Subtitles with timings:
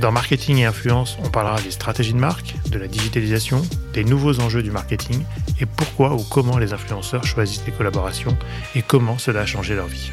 [0.00, 3.62] Dans Marketing et Influence, on parlera des stratégies de marque, de la digitalisation,
[3.94, 5.24] des nouveaux enjeux du marketing
[5.58, 8.36] et pourquoi ou comment les influenceurs choisissent les collaborations
[8.74, 10.10] et comment cela a changé leur vie.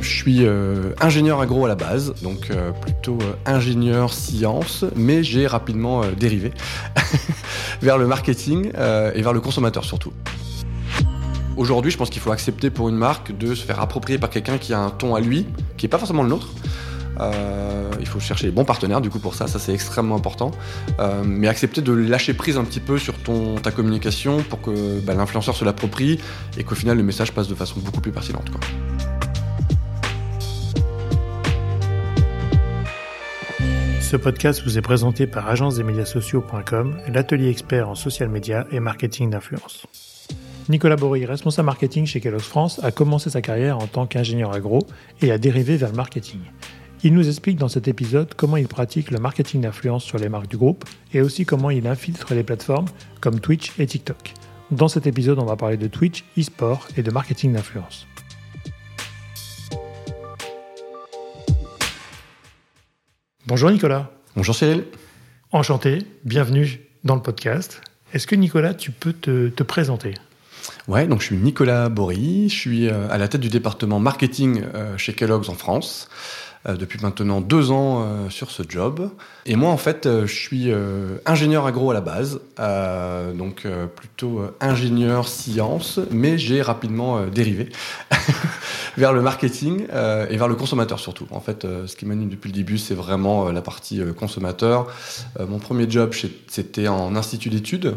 [0.00, 5.22] Je suis euh, ingénieur agro à la base, donc euh, plutôt euh, ingénieur science, mais
[5.22, 6.52] j'ai rapidement dérivé
[7.82, 10.14] vers le marketing et vers le consommateur surtout.
[11.56, 14.58] Aujourd'hui, je pense qu'il faut accepter pour une marque de se faire approprier par quelqu'un
[14.58, 15.46] qui a un ton à lui,
[15.76, 16.48] qui n'est pas forcément le nôtre.
[17.20, 20.50] Euh, il faut chercher les bons partenaires du coup pour ça, ça c'est extrêmement important.
[20.98, 24.98] Euh, mais accepter de lâcher prise un petit peu sur ton, ta communication pour que
[25.00, 26.18] bah, l'influenceur se l'approprie
[26.58, 28.50] et qu'au final le message passe de façon beaucoup plus pertinente.
[34.00, 39.86] Ce podcast vous est présenté par agence-des-médias-sociaux.com, l'atelier expert en social media et marketing d'influence.
[40.70, 44.86] Nicolas Bory, responsable marketing chez Kellogg's France, a commencé sa carrière en tant qu'ingénieur agro
[45.20, 46.40] et a dérivé vers le marketing.
[47.02, 50.48] Il nous explique dans cet épisode comment il pratique le marketing d'influence sur les marques
[50.48, 52.86] du groupe et aussi comment il infiltre les plateformes
[53.20, 54.32] comme Twitch et TikTok.
[54.70, 58.06] Dans cet épisode, on va parler de Twitch, e-sport et de marketing d'influence.
[63.46, 64.10] Bonjour Nicolas.
[64.34, 64.84] Bonjour Cyril.
[65.52, 67.82] Enchanté, bienvenue dans le podcast.
[68.14, 70.14] Est-ce que Nicolas, tu peux te, te présenter?
[70.88, 74.62] Ouais, donc je suis Nicolas Bory, je suis euh, à la tête du département marketing
[74.74, 76.08] euh, chez Kellogg's en France.
[76.66, 79.10] Euh, depuis maintenant deux ans euh, sur ce job.
[79.44, 80.72] Et moi, en fait, euh, je suis
[81.26, 82.40] ingénieur agro à la base,
[83.34, 87.68] donc plutôt ingénieur science, mais j'ai rapidement dérivé
[88.96, 91.26] vers le marketing et vers le consommateur surtout.
[91.30, 94.86] En fait, ce qui m'anime depuis le début, c'est vraiment la partie consommateur.
[95.38, 96.12] mon premier job,
[96.46, 97.96] c'était en institut d'études,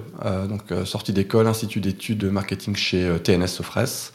[0.50, 4.12] donc sortie d'école, institut d'études marketing chez TNS Sofres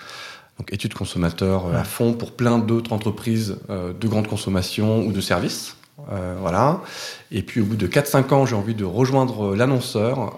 [0.62, 5.10] donc études consommateurs euh, à fond pour plein d'autres entreprises euh, de grande consommation ou
[5.10, 5.76] de services.
[6.12, 6.80] Euh, voilà.
[7.32, 10.36] Et puis au bout de 4-5 ans, j'ai envie de rejoindre l'annonceur.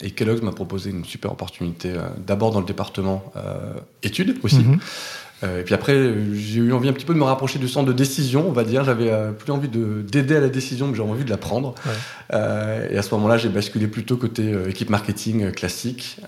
[0.00, 1.92] et Kellogg's m'a proposé une super opportunité,
[2.26, 3.22] d'abord dans le département
[4.02, 4.60] études aussi.
[4.60, 4.74] Mhm.
[4.74, 4.78] Euh,
[5.42, 5.94] et puis après,
[6.34, 8.62] j'ai eu envie un petit peu de me rapprocher du centre de décision, on va
[8.62, 8.84] dire.
[8.84, 11.74] J'avais euh, plus envie d'aider à la décision, mais j'avais envie de la prendre.
[12.32, 16.18] Euh, et à ce moment-là, j'ai basculé plutôt côté équipe marketing classique.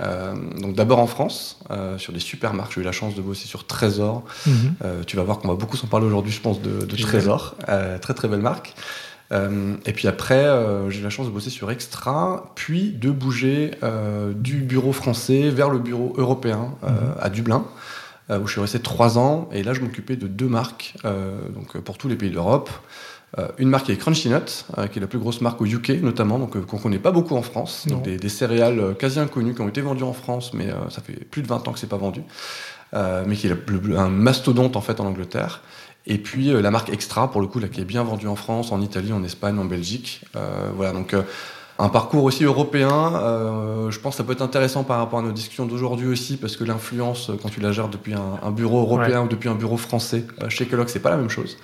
[0.60, 1.58] donc d'abord en France,
[1.98, 2.72] sur des super marques.
[2.74, 4.24] J'ai eu la chance de bosser sur Trésor.
[4.46, 4.74] Mhm.
[5.06, 7.56] tu vas voir qu'on va beaucoup s'en parler aujourd'hui, je pense, de, de Trésor.
[8.00, 8.74] très très belle marque.
[9.32, 10.44] et puis après,
[10.88, 13.72] j'ai eu la chance de bosser sur Extra, puis de bouger
[14.34, 16.90] du bureau français vers le bureau européen mhm.
[17.20, 17.64] à Dublin.
[18.30, 19.50] Euh, où je suis resté trois ans.
[19.52, 22.70] Et là, je m'occupais de deux marques euh, donc, pour tous les pays d'Europe.
[23.38, 25.90] Euh, une marque qui est Crunchy Nut, qui est la plus grosse marque au UK
[26.02, 27.86] notamment, donc qu'on connaît pas beaucoup en France.
[27.86, 31.42] Donc des, céréales quasi inconnues qui ont été vendues en France, mais ça fait plus
[31.42, 32.22] de 20 ans que c'est pas vendu.
[32.92, 35.62] mais qui est un mastodonte en fait en Angleterre.
[36.06, 38.70] Et puis la marque Extra, pour le coup, là, qui est bien vendue en France,
[38.70, 40.22] en Italie, en Espagne, en Belgique.
[40.76, 41.14] voilà, donc
[41.78, 43.14] un parcours aussi européen.
[43.14, 46.36] Euh, je pense que ça peut être intéressant par rapport à nos discussions d'aujourd'hui aussi,
[46.36, 49.76] parce que l'influence, quand tu la gères depuis un, bureau européen ou depuis un bureau
[49.76, 51.56] français, euh, chez Kellogg, c'est pas la même chose,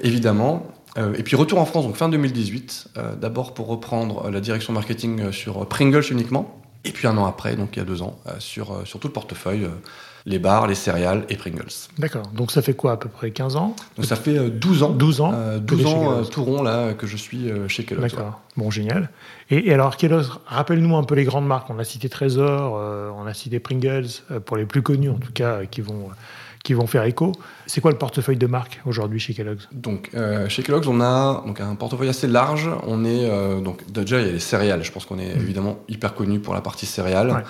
[0.00, 0.66] évidemment.
[0.98, 2.88] Euh, et puis retour en France, donc fin 2018,
[3.20, 7.70] d'abord pour reprendre la direction marketing sur Pringles uniquement, et puis un an après, donc
[7.76, 9.68] il y a deux ans, sur, sur tout le portefeuille
[10.26, 11.88] les bars, les céréales et Pringles.
[11.98, 12.26] D'accord.
[12.28, 13.76] Donc ça fait quoi à peu près 15 ans?
[13.96, 14.90] Donc ça fait 12 ans.
[14.90, 15.34] 12 ans?
[15.60, 18.10] 12 ans tout rond là que je suis chez Kellogg.
[18.10, 18.40] D'accord.
[18.56, 19.10] Bon, génial.
[19.50, 19.96] Et, alors,
[20.46, 21.70] rappelle-nous un peu les grandes marques.
[21.70, 25.18] On a cité Trésor, euh, on a cité Pringles, euh, pour les plus connus en
[25.18, 26.08] tout cas, euh, qui vont,
[26.62, 27.32] qui vont faire écho.
[27.66, 29.68] C'est quoi le portefeuille de marques aujourd'hui chez Kellogg's?
[29.72, 30.10] Donc,
[30.48, 32.68] chez Kellogg's, on a donc, un portefeuille assez large.
[32.86, 33.28] On est,
[33.62, 34.84] donc, déjà, il y a les céréales.
[34.84, 35.40] Je pense qu'on est mmh.
[35.40, 37.44] évidemment hyper connu pour la partie céréales.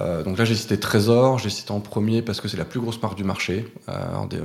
[0.00, 2.80] Euh, donc là, j'ai cité Trésor, j'ai cité en premier parce que c'est la plus
[2.80, 3.72] grosse marque du marché.
[3.88, 3.92] Euh,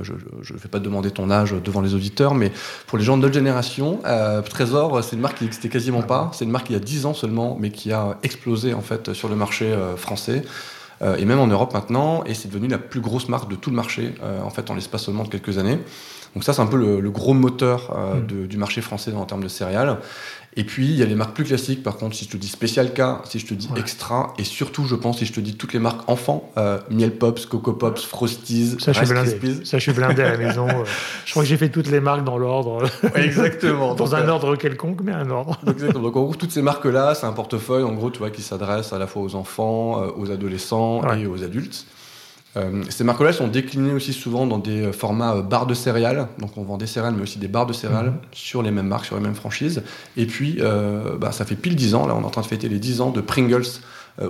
[0.02, 2.52] je ne vais pas demander ton âge devant les auditeurs, mais
[2.86, 6.30] pour les gens de notre génération, euh, Trésor, c'est une marque qui n'existait quasiment pas.
[6.34, 9.28] C'est une marque qui a 10 ans seulement, mais qui a explosé en fait sur
[9.28, 10.42] le marché français.
[11.18, 13.76] et même en Europe maintenant, et c'est devenu la plus grosse marque de tout le
[13.76, 14.14] marché,
[14.44, 15.78] en fait, en l'espace seulement de quelques années.
[16.34, 18.46] Donc ça, c'est un peu le, gros moteur Mm.
[18.46, 19.98] du marché français en termes de céréales.
[20.56, 21.82] Et puis, il y a les marques plus classiques.
[21.84, 23.78] Par contre, si je te dis Spécial K, si je te dis Ouais.
[23.80, 27.12] Extra, et surtout, je pense, si je te dis toutes les marques enfants, euh, Miel
[27.16, 29.64] Pops, Coco Pops, Frosties, Ça, je suis blindé.
[29.64, 30.66] Ça, je suis blindé à la maison.
[30.68, 30.84] euh.
[31.26, 32.82] Je crois que j'ai fait toutes les marques dans l'ordre,
[33.14, 33.94] Ouais, exactement.
[33.94, 35.58] dans Donc, un euh, ordre quelconque, mais un ordre.
[35.68, 36.02] Exactement.
[36.02, 38.92] Donc en gros, toutes ces marques-là, c'est un portefeuille en gros, tu vois, qui s'adresse
[38.92, 41.20] à la fois aux enfants, euh, aux adolescents Ouais.
[41.20, 41.84] et aux adultes.
[42.58, 46.28] Euh, ces marques-là sont déclinées aussi souvent dans des euh, formats euh, barres de céréales.
[46.38, 48.18] Donc on vend des céréales, mais aussi des barres de céréales Mhm.
[48.32, 49.82] sur les mêmes marques, sur les mêmes franchises.
[50.16, 52.46] Et puis, euh, bah, ça fait pile 10 ans, là, on est en train de
[52.46, 53.66] fêter les 10 ans de Pringles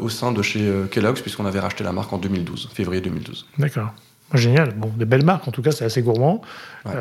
[0.03, 3.47] au sein de chez Kellogg's, puisqu'on avait racheté la marque en 2012, février 2012.
[3.57, 3.89] D'accord.
[4.35, 4.75] Génial.
[4.75, 6.43] Bon, des belles marques, en tout cas, c'est assez gourmand.
[6.85, 6.93] Ouais.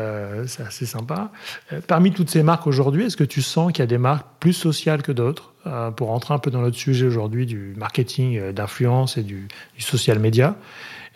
[0.45, 1.29] C'est assez sympa.
[1.88, 4.53] Parmi toutes ces marques aujourd'hui, est-ce que tu sens qu'il y a des marques plus
[4.53, 5.51] sociales que d'autres
[5.97, 10.19] Pour rentrer un peu dans notre sujet aujourd'hui du marketing d'influence et du, du social
[10.19, 10.56] media,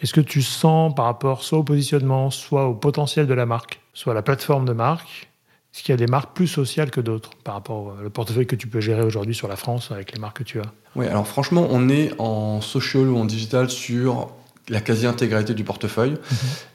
[0.02, 3.80] est-ce que tu sens par rapport soit au positionnement, soit au potentiel de la marque,
[3.94, 5.30] soit à la plateforme de marque,
[5.74, 8.56] est-ce qu'il y a des marques plus sociales que d'autres par rapport au portefeuille que
[8.58, 10.64] tu peux gérer aujourd'hui sur la France avec les marques que tu as?
[10.96, 14.32] Oui, alors franchement, on est en social ou en digital sur
[14.70, 16.18] la quasi-intégralité du portefeuille.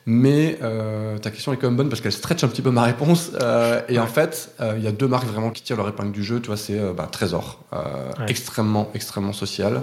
[0.06, 2.82] Mais euh, ta question est quand même bonne parce qu'elle stretch un petit peu ma
[2.84, 3.32] réponse.
[3.40, 3.98] Euh, et Ouais.
[3.98, 6.40] en fait, euh, il y a deux marques vraiment qui tirent leur épingle du jeu.
[6.40, 7.78] Tu vois, c'est bah, Trésor, Ouais.
[8.28, 9.82] extrêmement, extrêmement social.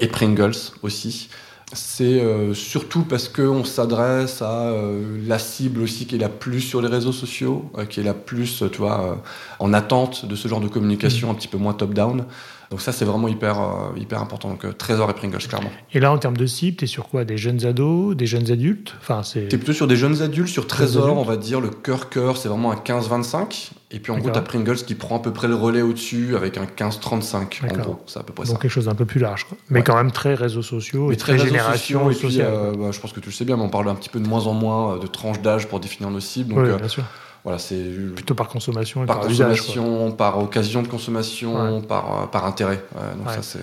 [0.00, 0.52] et Pringles
[0.82, 1.30] aussi.
[1.72, 6.60] C'est euh, surtout parce qu'on s'adresse à euh, la cible aussi qui est la plus
[6.60, 9.14] sur les réseaux sociaux, euh, qui est la plus, euh, tu vois, euh,
[9.60, 12.24] en attente de ce genre de communication un petit peu moins top-down.
[12.70, 14.48] Donc ça, c'est vraiment hyper, euh, hyper important.
[14.48, 15.70] Donc euh, Trésor et Pringles, clairement.
[15.92, 17.24] Et là, en termes de cible, tu es sur quoi?
[17.24, 18.94] Des jeunes ados Des jeunes adultes?
[19.00, 19.48] Enfin, c'est.
[19.48, 22.72] T'es plutôt sur des jeunes adultes, sur Trésor, on va dire, le cœur-cœur, c'est vraiment
[22.72, 23.70] un 15-25.
[23.92, 26.56] Et puis en gros, t'as Pringles qui prend à peu près le relais au-dessus avec
[26.58, 27.60] un 15-35.
[27.72, 28.62] En gros, c'est à peu près Donc ça.
[28.62, 29.44] quelque chose d'un peu plus large.
[29.44, 29.58] quoi.
[29.68, 29.84] Mais Ouais.
[29.84, 33.00] quand même très réseaux sociaux Mais et très, réseaux génération et puis, euh, bah, je
[33.00, 34.54] pense que tu le sais bien, mais on parle un petit peu de moins en
[34.54, 36.50] moins euh, de tranches d'âge pour définir nos cibles.
[36.54, 37.02] Donc oui, euh, bien sûr.
[37.42, 37.82] voilà, c'est
[38.14, 39.60] Plutôt par consommation et par par, usage.
[39.60, 42.84] consommation, par occasion de consommation, par, euh, par intérêt.
[42.94, 43.58] Ouais, donc ça, c'est.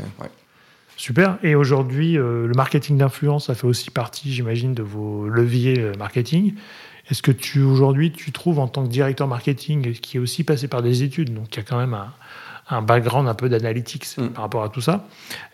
[0.99, 1.37] Super.
[1.43, 6.53] Et aujourd'hui, euh, le marketing d'influence, ça fait aussi partie, j'imagine, de vos leviers marketing.
[7.09, 10.67] Est-ce que tu aujourd'hui, tu trouves en tant que directeur marketing, qui est aussi passé
[10.67, 12.11] par des études, donc qui a quand même un,
[12.69, 14.27] un background un peu d'analytics Mm.
[14.29, 15.05] par rapport à tout ça,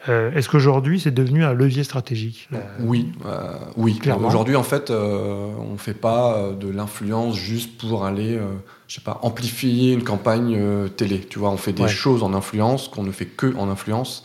[0.09, 3.99] euh, est-ce qu'aujourd'hui c'est devenu un levier stratégique là Oui, euh, oui.
[3.99, 4.27] Clairement.
[4.27, 8.47] Aujourd'hui, en fait, euh, on fait pas euh, de l'influence juste pour aller, euh,
[8.87, 11.19] je sais pas, amplifier une campagne euh, télé.
[11.19, 11.87] Tu vois, on fait des Ouais.
[11.89, 14.23] choses en influence qu'on ne fait que en influence.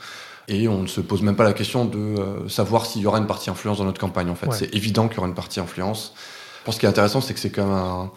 [0.51, 3.19] Et on ne se pose même pas la question de euh, savoir s'il y aura
[3.19, 4.31] une partie influence dans notre campagne.
[4.31, 4.57] En fait, Ouais.
[4.59, 6.15] c'est évident qu'il y aura une partie influence.
[6.69, 8.11] Je pense ce qui est intéressant, c'est que c'est quand même un-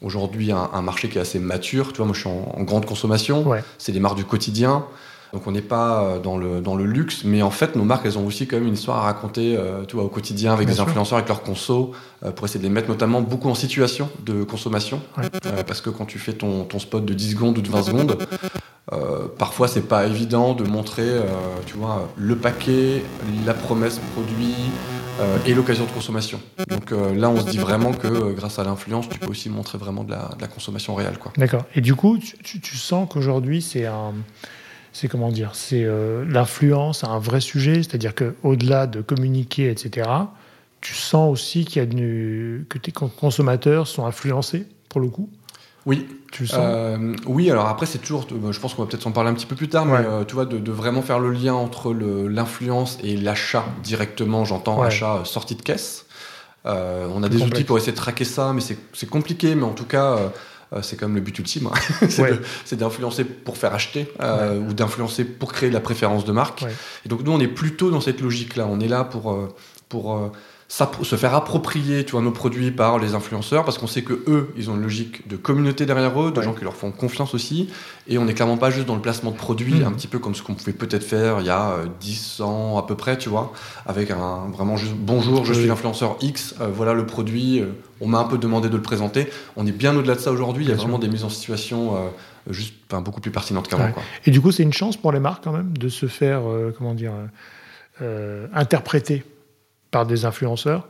[0.00, 1.88] aujourd'hui un, un marché qui est assez mature.
[1.90, 3.42] Tu vois, moi, je suis en, en grande consommation.
[3.42, 3.64] Ouais.
[3.78, 4.84] C'est des marques du quotidien.
[5.32, 8.06] Donc on n'est pas euh, dans le, dans le luxe, mais en fait nos marques
[8.06, 10.66] elles ont aussi quand même une histoire à raconter euh, tu vois, au quotidien avec
[10.68, 10.86] Bien des sûr.
[10.88, 11.90] influenceurs, avec leurs consos,
[12.24, 15.00] euh, pour essayer de les mettre notamment beaucoup en situation de consommation.
[15.18, 15.24] Ouais.
[15.46, 17.82] Euh, parce que quand tu fais ton, ton spot de 10 secondes ou de 20
[17.82, 18.16] secondes,
[19.36, 21.10] parfois c'est pas évident de montrer
[21.66, 23.02] tu vois, le paquet,
[23.44, 24.54] la promesse produit
[25.20, 26.40] euh, et l'occasion de consommation.
[26.68, 29.48] Donc euh, là on se dit vraiment que euh, grâce à l'influence tu peux aussi
[29.48, 31.18] montrer vraiment de la, consommation réelle.
[31.36, 31.64] D'accord.
[31.74, 34.14] Et du coup, tu, sens qu'aujourd'hui, c'est un,
[34.92, 35.86] c'est comment dire, c'est
[36.28, 40.08] l'influence un vrai sujet, c'est-à-dire que au-delà de communiquer, etc.,
[40.80, 45.28] tu sens aussi qu'il y a que tes con- consommateurs sont influencés pour le coup?
[45.86, 46.58] Oui, Tu le sens.
[46.60, 48.26] Euh, oui, alors après, c'est toujours.
[48.32, 50.00] euh, Je pense qu'on va peut-être s'en parler un petit peu plus tard, Ouais.
[50.00, 54.44] mais euh, tu vois, de, de vraiment faire le lien entre l'influence et l'achat directement,
[54.44, 54.88] j'entends Ouais.
[54.88, 56.06] achat euh, sortie de caisse.
[56.66, 57.52] Euh, on a des complexe.
[57.58, 60.16] outils pour essayer de traquer ça, mais c'est compliqué, mais en tout cas.
[60.16, 60.28] euh,
[60.82, 61.78] c'est quand même le but ultime, hein.
[62.08, 62.40] c'est Ouais.
[62.72, 66.62] d'influencer pour faire acheter euh, ou d'influencer pour créer de la préférence de marque.
[66.62, 66.74] Ouais.
[67.04, 68.66] Et donc nous, on est plutôt dans cette logique-là.
[68.68, 69.48] On est là pour,
[69.88, 70.32] pour euh,
[70.68, 74.52] se faire approprier tu vois, nos produits par les influenceurs parce qu'on sait que eux,
[74.56, 76.44] ils ont une logique de communauté derrière eux, de Ouais.
[76.44, 77.68] gens qui leur font confiance aussi.
[78.08, 79.86] Et on n'est clairement pas juste dans le placement de produits, Mhm.
[79.86, 82.78] un petit peu comme ce qu'on pouvait peut-être faire il y a euh, 10 ans
[82.78, 83.52] à peu près, tu vois,
[83.86, 85.58] avec un vraiment juste bonjour, je Oui.
[85.60, 87.66] suis l'influenceur X, euh, voilà le produit, euh,
[88.00, 89.28] on m'a un peu demandé de le présenter.
[89.56, 91.94] On est bien au-delà de ça aujourd'hui, il y a vraiment des mises en situation
[91.96, 92.08] euh,
[92.50, 93.84] juste enfin, beaucoup plus pertinentes qu'avant.
[93.84, 93.94] Ouais.
[94.26, 96.74] Et du coup, c'est une chance pour les marques quand même de se faire, euh,
[96.76, 97.26] comment dire, euh,
[98.02, 99.24] euh, interpréter
[99.96, 100.88] par des influenceurs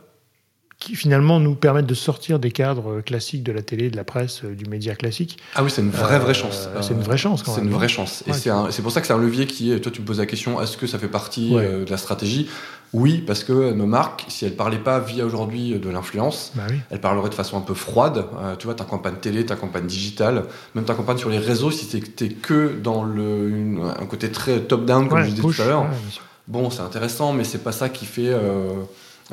[0.79, 4.41] qui finalement nous permettent de sortir des cadres classiques de la télé, de la presse,
[4.43, 5.37] euh, du média classique.
[5.55, 6.67] Ah oui, c'est une vraie, Euh, vraie chance.
[6.81, 7.69] c'est une vraie chance quand C'est même.
[7.69, 8.23] une vraie chance.
[8.27, 9.79] Et Ouais, c'est c'est pour ça que c'est un levier qui est.
[9.79, 11.63] Toi, tu me poses la question est-ce que ça fait partie Ouais.
[11.65, 12.49] euh, de la stratégie?
[12.93, 16.75] Oui, parce que nos marques, si elles parlaient pas via aujourd'hui de l'influence, Bah oui.
[16.91, 18.25] elles parleraient de façon un peu froide.
[18.39, 20.43] Euh, tu vois, ta campagne télé, ta campagne digitale,
[20.75, 24.59] même ta campagne sur les réseaux, si t'es que dans le, une- un côté très
[24.59, 25.85] top-down, comme Ouais, je disais tout à l'heure.
[26.47, 28.29] Bon, c'est intéressant, mais c'est pas ça qui fait.
[28.29, 28.83] euh,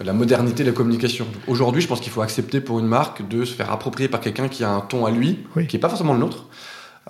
[0.03, 1.27] la modernité de la communication.
[1.47, 4.49] Aujourd'hui, je pense qu'il faut accepter pour une marque de se faire approprier par quelqu'un
[4.49, 6.47] qui a un ton à lui, qui n'est pas forcément le nôtre.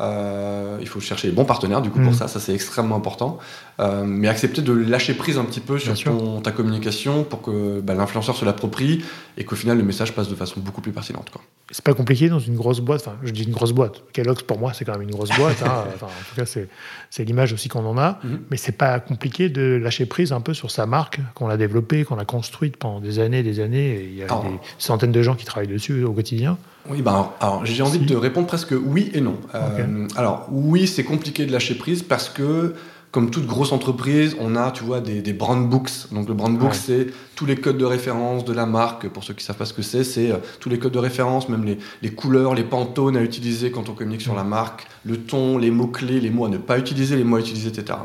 [0.01, 2.15] Euh, il faut chercher les bons partenaires du coup pour mm.
[2.17, 3.39] ça, ça c'est extrêmement important.
[3.79, 7.81] Euh, mais accepter de lâcher prise un petit peu sur ton, ta communication pour que
[7.81, 9.05] bah, l'influenceur se l'approprie
[9.37, 11.31] et qu'au final le message passe de façon beaucoup plus pertinente.
[11.71, 14.59] C'est pas compliqué dans une grosse boîte, enfin je dis une grosse boîte, Kellogg's pour
[14.59, 15.85] moi c'est quand même une grosse boîte, hein.
[16.03, 16.69] en tout cas c'est
[17.23, 18.39] l'image aussi qu'on en a, mm-hmm.
[18.51, 22.05] mais c'est pas compliqué de lâcher prise un peu sur sa marque qu'on a développée,
[22.05, 25.23] qu'on a construite pendant des années des années, et il y a des centaines de
[25.23, 26.59] gens qui travaillent dessus au quotidien.
[26.91, 29.37] Oui, ben, alors j'ai envie de répondre presque oui et non.
[29.55, 32.75] Euh, alors oui, c'est compliqué de lâcher prise parce que
[33.15, 36.11] comme toute grosse entreprise, on a, tu vois, des, des brand books.
[36.11, 37.07] Donc le brand book, c'est
[37.37, 39.09] tous les codes de référence de la marque.
[39.09, 41.49] Pour ceux qui savent pas ce que c'est, c'est euh, tous les codes de référence,
[41.49, 45.17] même les, les, couleurs, les pantones à utiliser quand on communique sur la marque, le
[45.17, 48.01] ton, les mots clés, les mots à ne pas utiliser, les mots à utiliser, etc.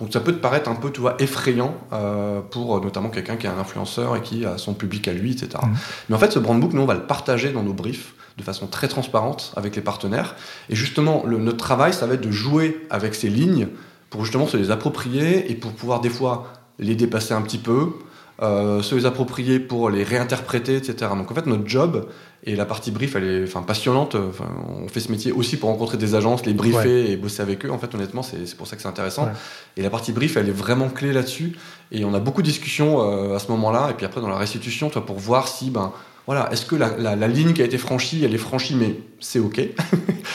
[0.00, 3.46] Donc ça peut te paraître un peu, tu vois, effrayant euh, pour notamment quelqu'un qui
[3.46, 5.48] est un influenceur et qui a son public à lui, etc.
[5.62, 5.68] Mmh.
[6.08, 8.42] Mais en fait, ce brand book, nous, on va le partager dans nos briefs de
[8.42, 10.36] façon très transparente avec les partenaires.
[10.70, 13.68] Et justement, le, notre travail, ça va être de jouer avec ces lignes
[14.14, 17.94] pour justement se les approprier et pour pouvoir des fois les dépasser un petit peu,
[18.42, 21.10] euh, se les approprier pour les réinterpréter, etc.
[21.16, 22.06] Donc en fait, notre job
[22.44, 24.14] et la partie brief, elle est enfin, passionnante.
[24.14, 27.66] Enfin, on fait ce métier aussi pour rencontrer des agences, les briefer et bosser avec
[27.66, 27.72] eux.
[27.72, 29.28] En fait, honnêtement, c'est pour ça que c'est intéressant.
[29.76, 31.56] Et la partie brief, elle est vraiment clé là-dessus.
[31.90, 33.88] Et on a beaucoup de discussions euh, à ce moment-là.
[33.90, 35.92] Et puis après, dans la restitution, toi, pour voir si ben,
[36.26, 39.60] voilà, est-ce que la, ligne qui a été franchie, elle est franchie, mais c'est OK?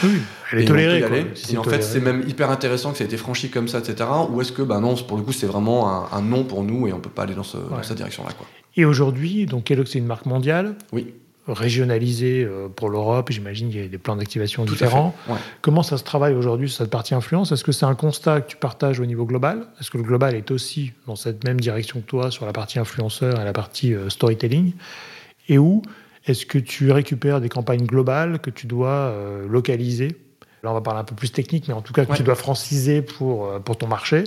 [0.03, 0.11] Oui,
[0.53, 1.25] elle est tolérée.
[1.51, 4.07] Et en fait, c'est même hyper intéressant que ça ait été franchi comme ça, etc.
[4.29, 6.93] Ou est-ce que, ben non, pour le coup, c'est vraiment un, non pour nous et
[6.93, 8.29] on peut pas aller dans, cette direction-là.
[8.77, 11.13] Et aujourd'hui, donc Kellogg, c'est une marque mondiale Oui.
[11.47, 15.15] Régionalisée euh, pour l'Europe, j'imagine qu'il y a des plans d'activation différents.
[15.61, 17.51] Comment ça se travaille aujourd'hui sur cette partie influence?
[17.51, 19.65] Est-ce que c'est un constat que tu partages au niveau global?
[19.81, 22.77] Est-ce que le global est aussi dans cette même direction que toi sur la partie
[22.77, 24.73] influenceur et la partie euh, storytelling?
[25.49, 25.81] Et où
[26.25, 30.09] est-ce que tu récupères des campagnes globales que tu dois euh, localiser?
[30.63, 32.35] Là, on va parler un peu plus technique, mais en tout cas que tu dois
[32.35, 34.25] franciser pour, euh, pour ton marché.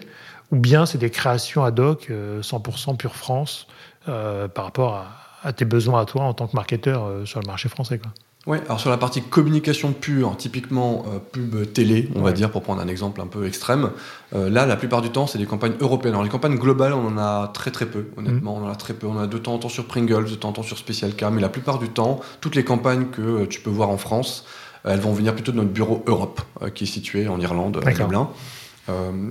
[0.50, 3.67] Ou bien c'est des créations ad hoc, 100% euh, pure France,
[4.05, 5.07] par rapport à,
[5.43, 7.99] à, tes besoins à toi en tant que marketeur sur le marché français.
[7.99, 8.11] Quoi.
[8.45, 12.63] Ouais, alors sur la partie communication pure, typiquement euh, pub télé, on va dire, pour
[12.63, 13.91] prendre un exemple un peu extrême,
[14.35, 16.15] euh, là, la plupart du temps, c'est des campagnes européennes.
[16.15, 18.63] Alors les campagnes globales, on en a très très peu, honnêtement, mm.
[18.63, 19.07] on en a très peu.
[19.07, 21.27] On a de temps en temps sur Pringles, de temps en temps sur Special K,
[21.31, 24.45] mais la plupart du temps, toutes les campagnes que euh, tu peux voir en France,
[24.85, 26.41] elles vont venir plutôt de notre bureau Europe,
[26.75, 28.29] qui est situé en Irlande, à Dublin.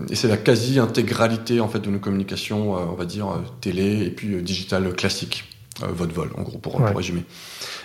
[0.09, 3.27] et c'est la quasi-intégralité en fait de nos communications, on va dire
[3.59, 7.25] télé et puis digital classique, votre vol en gros pour, pour résumer.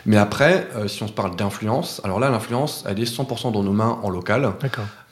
[0.06, 3.62] Mais après, euh, si on se parle d'influence, alors là, l'influence, elle est 100% dans
[3.62, 4.52] nos mains en local.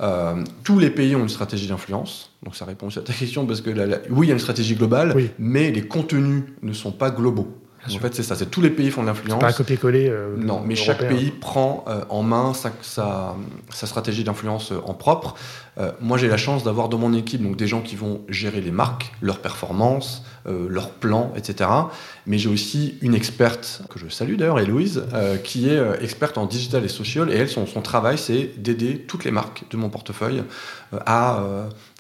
[0.01, 2.31] Euh, tous les pays ont une stratégie d'influence.
[2.43, 3.71] Donc ça répond aussi à ta question, parce que
[4.11, 7.57] oui, il y a une stratégie globale, mais les contenus ne sont pas globaux.
[7.93, 8.35] En fait, c'est ça.
[8.37, 9.41] C'est tous les pays font de l'influence.
[9.41, 10.09] Pas un copier-coller.
[10.09, 13.37] Euh, non, mais chaque pays prend euh, en main sa, sa,
[13.87, 15.35] stratégie d'influence euh, en propre.
[16.01, 18.71] moi, j'ai la chance d'avoir dans mon équipe donc des gens qui vont gérer les
[18.71, 21.69] marques, leurs performances, leurs plans, etc.
[22.27, 25.03] Mais j'ai aussi une experte que je salue d'ailleurs, Héloïse,
[25.43, 27.29] qui est experte en digital et social.
[27.31, 30.45] Et elle, son, son travail, c'est d'aider toutes les marques de mon portefeuille
[31.07, 31.43] à,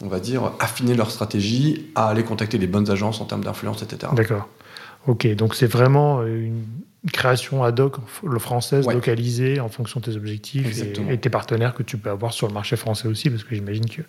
[0.02, 3.82] on va dire, affiner leur stratégie, à aller contacter les bonnes agences en termes d'influence,
[3.82, 4.12] etc.
[4.14, 4.48] D'accord.
[5.06, 6.64] Ok, donc c'est vraiment une
[7.12, 7.96] création ad hoc
[8.38, 12.46] française localisée en fonction de tes objectifs et, tes partenaires que tu peux avoir sur
[12.49, 14.04] le marché français aussi, parce que j'imagine qu'il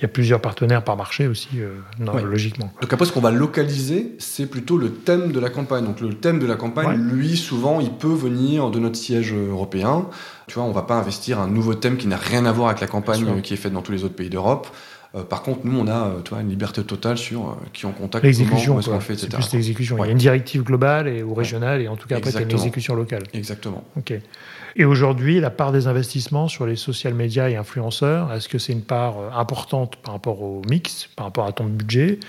[0.00, 1.80] y a plusieurs partenaires par marché aussi, euh,
[2.22, 2.72] logiquement.
[2.80, 5.84] Donc après, ce qu'on va localiser, c'est plutôt le thème de la campagne.
[5.84, 10.06] Donc le thème de la campagne, lui, souvent, il peut venir de notre siège européen.
[10.46, 12.80] Tu vois, on va pas investir un nouveau thème qui n'a rien à voir avec
[12.80, 14.68] la campagne qui est faite dans tous les autres pays d'Europe.
[15.16, 18.24] Euh, par contre, nous, on a euh, une liberté totale sur euh, qui on contacte,
[18.24, 19.28] l'exécution, qu'on fait, etc.
[19.32, 19.96] plus l'exécution.
[19.98, 22.38] Il y a une directive globale et, ou régionale, et en tout cas, après, tu
[22.38, 23.22] as une exécution locale.
[23.32, 23.84] Exactement.
[23.96, 24.12] OK.
[24.78, 28.72] Et aujourd'hui, la part des investissements sur les social médias et influenceurs, est-ce que c'est
[28.72, 32.20] une part importante par rapport au mix, par rapport à ton budget?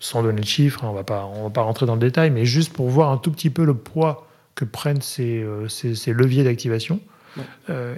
[0.00, 2.72] Sans donner de chiffres, hein, on ne va pas rentrer dans le détail, mais juste
[2.72, 6.98] pour voir un tout petit peu le poids que prennent ces, ces leviers d'activation.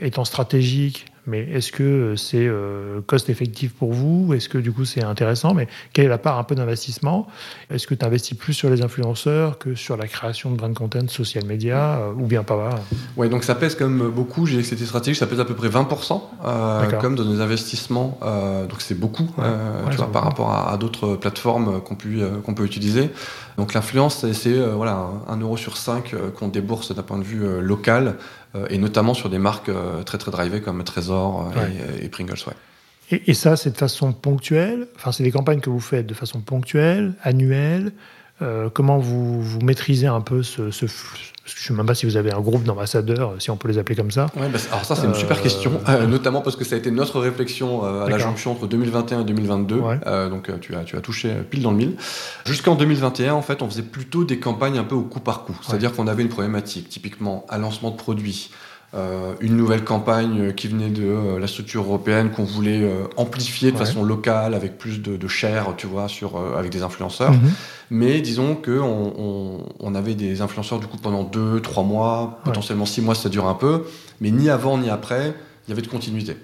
[0.03, 4.35] étant stratégique, mais est-ce que c'est euh, cost effectif pour vous?
[4.35, 5.55] Est-ce que du coup c'est intéressant?
[5.55, 7.27] Mais quelle est la part un peu d'investissement?
[7.71, 11.09] Est-ce que tu investis plus sur les influenceurs que sur la création de brand content
[11.09, 12.71] social media euh, ou bien pas?
[13.17, 14.45] Oui, donc ça pèse même beaucoup.
[14.45, 17.41] J'ai dit que c'était stratégique, ça pèse à peu près 20% euh, comme dans nos
[17.41, 18.19] investissements.
[18.23, 19.29] Euh, donc c'est beaucoup
[19.91, 23.11] tu vois, par rapport à, d'autres plateformes qu'on peut, qu'on peut utiliser.
[23.57, 28.17] Donc l'influence, c'est voilà, un euro sur 5 qu'on débourse d'un point de vue local
[28.71, 29.71] et notamment sur des marques
[30.07, 32.35] très très drivées comme Trésor euh, et, Pringles.
[33.11, 34.89] Et, ça, c'est de façon ponctuelle?
[34.97, 37.93] Enfin, c'est des campagnes que vous faites de façon ponctuelle, annuelle
[38.75, 40.87] comment vous, vous, maîtrisez un peu ce, ce
[41.45, 43.69] flux je ne sais même pas si vous avez un groupe d'ambassadeurs, si on peut
[43.69, 44.27] les appeler comme ça.
[44.37, 45.73] Ouais, bah, alors ça, c'est une super question,
[46.09, 49.81] notamment parce que ça a été notre réflexion à la jonction entre 2021 et 2022.
[50.31, 51.97] donc tu as, tu as touché pile dans le mille.
[52.47, 55.59] Jusqu'en 2021, en fait, on faisait plutôt des campagnes un peu au coup par coup.
[55.63, 58.55] C'est-à-dire qu'on avait une problématique, typiquement un lancement de produits, euh,
[59.41, 63.77] une nouvelle campagne qui venait de euh, la structure européenne qu'on voulait euh, amplifier de
[63.77, 67.33] façon locale avec plus de, de chair, tu vois, sur, avec des influenceurs.
[67.33, 67.51] Mhm.
[67.91, 72.87] Mais disons que on, on, avait des influenceurs du coup pendant deux, trois mois, potentiellement
[72.87, 73.85] six mois, ça dure un peu,
[74.21, 75.35] mais ni avant ni après,
[75.67, 76.37] il y avait de continuité.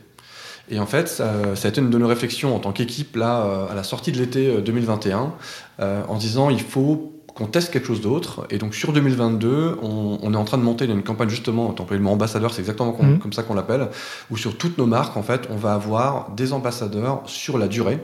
[0.68, 3.68] Et en fait, ça, ça, a été une de nos réflexions en tant qu'équipe là
[3.70, 5.32] à la sortie de l'été 2021,
[5.80, 8.46] en disant il faut qu'on teste quelque chose d'autre.
[8.50, 12.06] Et donc sur 2022, on, est en train de monter une campagne justement, tant le
[12.06, 13.18] ambassadeur, c'est exactement mhm.
[13.18, 13.88] comme ça qu'on l'appelle,
[14.30, 17.98] où sur toutes nos marques, en fait, on va avoir des ambassadeurs sur la durée.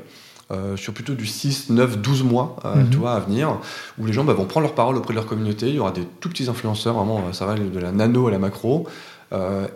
[0.52, 2.90] Euh, sur plutôt du 6, 9, 12 mois euh, mhm.
[2.90, 3.58] tu vois, à venir,
[3.98, 5.66] où les gens bah, vont prendre leur parole auprès de leur communauté.
[5.70, 8.30] Il y aura des tout petits influenceurs, vraiment, euh, ça va de la nano à
[8.30, 8.86] la macro.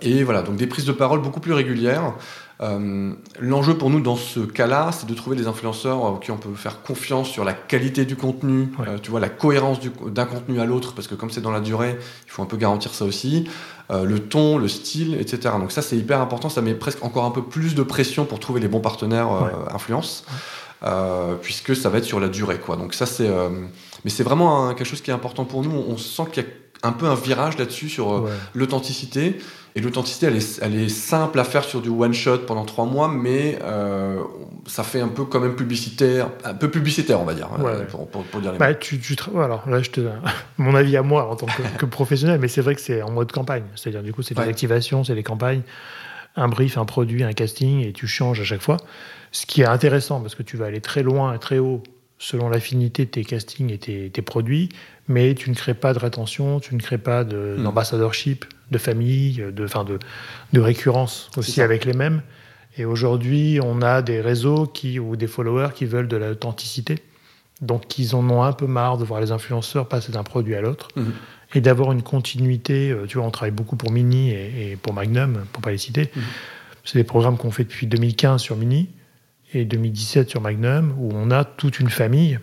[0.00, 2.14] et voilà, donc des prises de parole beaucoup plus régulières.
[2.62, 6.36] Euh, l'enjeu pour nous dans ce cas-là, c'est de trouver des influenceurs euh, qui on
[6.36, 10.60] peut faire confiance sur la qualité du contenu, euh, tu vois, la cohérence d'un contenu
[10.60, 13.04] à l'autre, parce que comme c'est dans la durée, il faut un peu garantir ça
[13.04, 13.48] aussi,
[13.92, 15.54] le ton, le style, etc.
[15.58, 18.38] Donc ça, c'est hyper important, ça met presque encore un peu plus de pression pour
[18.38, 19.28] trouver les bons partenaires
[19.74, 20.24] influence,
[21.42, 22.76] puisque ça va être sur la durée, quoi.
[22.76, 23.28] Donc ça, c'est,
[24.04, 25.72] mais c'est vraiment quelque chose qui est important pour nous.
[25.72, 26.48] On, sent qu'il y a
[26.82, 29.36] un peu un virage là-dessus sur l'authenticité.
[29.76, 32.86] Et l'authenticité, elle est, elle est, simple à faire sur du one shot pendant trois
[32.86, 34.20] mois, mais euh,
[34.66, 38.08] ça fait un peu quand même publicitaire, un peu publicitaire, on va dire, euh, pour,
[38.08, 40.00] pour, dire les bah, tu, tu, alors là, je te
[40.58, 41.46] mon avis à moi en tant
[41.78, 44.42] que, professionnel, mais c'est vrai que c'est en mode campagne, c'est-à-dire du coup, c'est des
[44.42, 45.62] activations, c'est des campagnes,
[46.34, 48.76] un brief, un produit, un casting, et tu changes à chaque fois.
[49.30, 51.84] Ce qui est intéressant parce que tu vas aller très loin et très haut
[52.18, 54.68] selon l'affinité de tes castings et tes, tes, produits,
[55.10, 57.62] mais tu ne crées pas de rétention, tu ne crées pas hmm.
[57.62, 59.98] d'ambassadorship de famille, de, fin de,
[60.52, 62.22] de récurrence aussi avec les mêmes.
[62.78, 67.02] Et aujourd'hui, on a des réseaux qui, ou des followers qui veulent de l'authenticité.
[67.60, 70.60] Donc, ils en ont un peu marre de voir les influenceurs passer d'un produit à
[70.60, 71.12] l'autre mhm.
[71.54, 72.90] et d'avoir une continuité.
[72.90, 76.10] Euh, tu vois, on travaille beaucoup pour Mini et, pour Magnum, pour pas les citer.
[76.14, 76.22] Mhm.
[76.84, 78.88] C'est des programmes qu'on fait depuis 2015 sur Mini
[79.52, 82.38] et 2017 sur Magnum, où on a toute une famille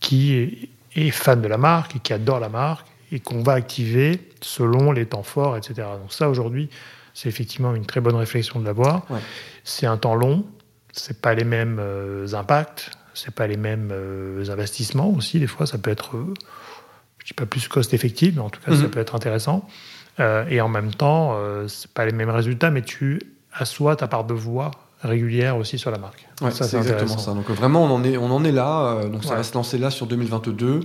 [0.00, 4.20] qui est, fan de la marque et qui adore la marque et qu'on va activer
[4.40, 5.88] selon les temps forts, etc.
[6.00, 6.68] Donc ça, aujourd'hui,
[7.14, 9.06] c'est effectivement une très bonne réflexion de l'avoir.
[9.64, 10.44] C'est un temps long,
[10.92, 15.38] c'est pas les mêmes euh, impacts, c'est pas les mêmes euh, investissements aussi.
[15.38, 16.34] Des fois, ça peut être, euh,
[17.18, 18.90] je dis pas plus cost effectif, mais en tout cas, ça mhm.
[18.90, 19.66] peut être intéressant.
[20.18, 23.20] et en même temps, c'est pas les mêmes résultats, mais tu
[23.52, 24.70] assois ta part de voix
[25.06, 26.28] régulière aussi sur la marque.
[26.40, 27.32] ça, c'est exactement ça.
[27.32, 29.04] Donc vraiment, on en est, on en est là.
[29.06, 30.80] donc ça va se lancer là sur 2022.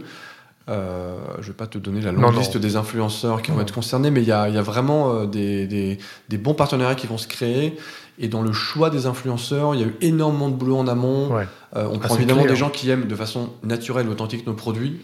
[0.69, 3.73] Euh, je ne vais pas te donner la longue liste des influenceurs qui vont être
[3.73, 5.97] concernés, mais il y a, y a, vraiment euh, des, des,
[6.29, 7.77] des, bons partenariats qui vont se créer.
[8.19, 11.35] Et dans le choix des influenceurs, il y a eu énormément de boulot en amont.
[11.35, 14.99] Euh, on ah, prend évidemment des gens qui aiment de façon naturelle, authentique nos produits.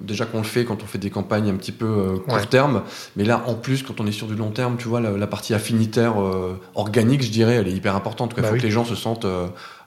[0.00, 2.82] déjà qu'on le fait quand on fait des campagnes un petit peu court terme.
[3.16, 5.54] Mais là, en plus, quand on est sur du long terme, tu vois, la, partie
[5.54, 6.14] affinitaire
[6.74, 8.32] organique, je dirais, elle est hyper importante.
[8.36, 9.26] Il bah faut que les gens se sentent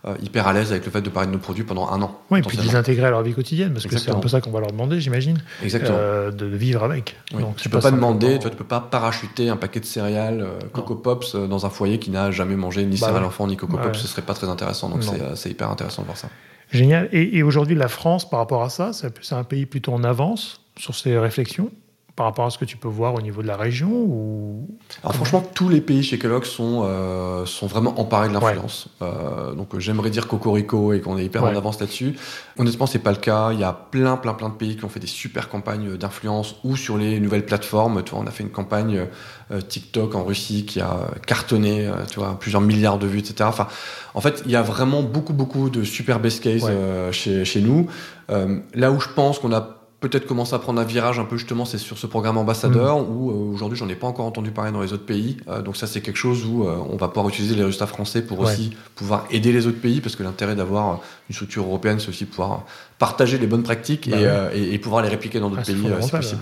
[0.05, 2.19] euh, hyper à l'aise avec le fait de parler de nos produits pendant un an.
[2.29, 4.27] Oui, et puis de les intégrer à leur vie quotidienne, parce que c'est un peu
[4.27, 5.41] ça qu'on va leur demander, j'imagine.
[5.63, 5.95] Exactement.
[5.97, 7.15] Euh, de vivre avec.
[7.31, 10.59] Donc, tu peux pas, demander, tu, ne peux pas parachuter un paquet de céréales euh,
[10.73, 13.77] Coco Pops dans un foyer qui n'a jamais mangé ni bah céréales enfant ni Coco
[13.77, 14.89] Pops, ce serait pas très intéressant.
[14.89, 15.03] Donc
[15.35, 16.27] c'est hyper intéressant de voir ça.
[16.71, 17.07] Génial.
[17.11, 20.61] Et, et aujourd'hui, la France, par rapport à ça, c'est un pays plutôt en avance
[20.75, 21.69] sur ces réflexions
[22.15, 24.67] par rapport à ce que tu peux voir au niveau de la région ou...
[25.02, 28.88] Alors franchement, tous les pays chez Kellogg sont, euh, sont vraiment emparés de l'influence.
[29.02, 32.15] Euh, donc j'aimerais dire Cocorico et qu'on est hyper en avance là-dessus.
[32.60, 33.52] Honnêtement, c'est pas le cas.
[33.52, 36.56] Il y a plein, plein, plein de pays qui ont fait des super campagnes d'influence
[36.63, 38.04] ou sur les nouvelles plateformes.
[38.04, 39.08] Tu vois, on a fait une campagne
[39.49, 43.45] euh, TikTok en Russie qui a cartonné, tu vois, plusieurs milliards de vues, etc.
[43.45, 43.67] Enfin,
[44.13, 46.69] en fait, il y a vraiment beaucoup, beaucoup de super best case
[47.12, 47.88] chez, chez nous.
[48.30, 51.63] là où je pense qu'on a peut-être commencer à prendre un virage un peu justement,
[51.63, 53.09] c'est sur ce programme ambassadeur mm.
[53.09, 55.37] où euh, aujourd'hui j'en ai pas encore entendu parler dans les autres pays.
[55.47, 58.21] Euh, donc ça c'est quelque chose où euh, on va pouvoir utiliser les résultats français
[58.21, 62.09] pour aussi pouvoir aider les autres pays parce que l'intérêt d'avoir une structure européenne c'est
[62.09, 62.65] aussi pouvoir
[62.99, 66.11] partager les bonnes pratiques bah et, et, pouvoir les répliquer dans d'autres ah, pays si
[66.11, 66.41] possible.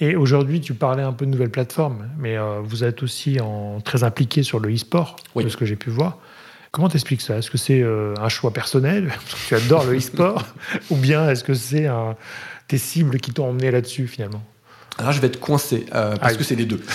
[0.00, 4.02] Et aujourd'hui, tu parlais un peu de nouvelles plateformes, mais vous êtes aussi en, très
[4.02, 6.18] impliqué sur le e-sport, de ce que j'ai pu voir.
[6.72, 7.38] Comment t'expliques ça?
[7.38, 9.12] Est-ce que c'est un choix personnel,
[9.46, 10.44] tu adores le e-sport,
[10.90, 12.16] ou bien est-ce que c'est un,
[12.68, 14.42] tes cibles qui t'ont emmené là-dessus finalement
[14.98, 16.80] Alors je vais être coincé euh, parce que c'est les deux.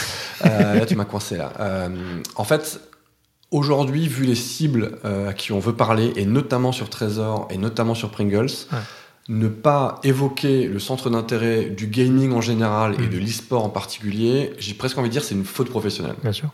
[0.45, 1.51] Euh, là tu m'as coincé là.
[1.59, 1.89] Euh,
[2.37, 2.79] en fait,
[3.51, 7.93] aujourd'hui, vu les cibles à qui on veut parler et notamment sur Trésor et notamment
[7.95, 8.47] sur Pringles.
[9.27, 13.09] ne pas évoquer le centre d'intérêt du gaming en général et Mm.
[13.09, 16.15] de l'e-sport en particulier, j'ai presque envie de dire c'est une faute professionnelle.
[16.23, 16.49] Bien sûr.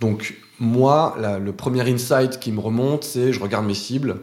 [0.00, 4.16] Donc moi, la- le premier insight qui me remonte, c'est je regarde mes cibles.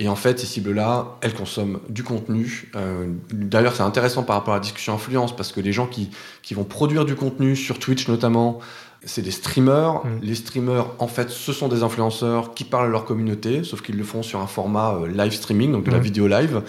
[0.00, 2.70] Et en fait, ces cibles-là, elles consomment du contenu.
[2.76, 6.10] Euh, D'ailleurs, c'est intéressant par rapport à la discussion influence, parce que les gens qui,
[6.42, 8.60] qui vont produire du contenu sur Twitch notamment,
[9.04, 10.04] c'est des streamers.
[10.04, 10.20] Mm.
[10.22, 13.96] Les streamers, en fait, ce sont des influenceurs qui parlent à leur communauté, sauf qu'ils
[13.96, 16.02] le font sur un format euh, live streaming, donc de la Mm.
[16.02, 16.62] vidéo live.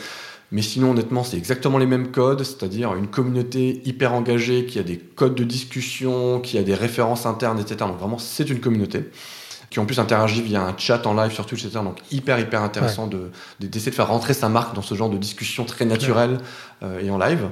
[0.51, 4.83] Mais sinon, honnêtement, c'est exactement les mêmes codes, c'est-à-dire une communauté hyper engagée qui a
[4.83, 7.75] des codes de discussion, qui a des références internes, etc.
[7.81, 9.11] Donc vraiment, c'est une communauté
[9.69, 11.81] qui en plus interagit via un chat en live sur Twitch, etc.
[11.83, 13.29] Donc hyper, hyper intéressant de-
[13.59, 16.37] de- d'essayer de faire rentrer sa marque dans ce genre de discussion très naturelle
[16.83, 17.49] euh, et en live.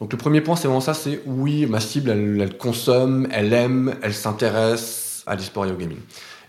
[0.00, 3.52] Donc le premier point, c'est vraiment ça, c'est oui, ma cible, elle, elle consomme, elle
[3.52, 5.98] aime, elle s'intéresse à l'e-sport et au gaming.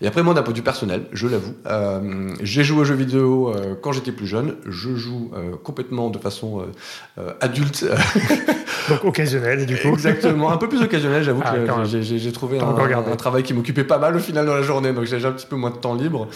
[0.00, 2.96] Et après, moi, d'un point de vue personnel, je l'avoue, euh, j'ai joué aux jeux
[2.96, 4.56] vidéo euh, quand j'étais plus jeune.
[4.66, 6.64] Je joue euh, complètement de façon euh,
[7.18, 7.86] euh, adulte.
[8.88, 9.88] Donc occasionnel, du coup.
[9.88, 11.22] Exactement, un peu plus occasionnel.
[11.22, 14.62] J'avoue Ah, que j'ai- trouvé un, travail qui m'occupait pas mal au final dans la
[14.62, 16.28] journée, donc j'ai un petit peu moins de temps libre.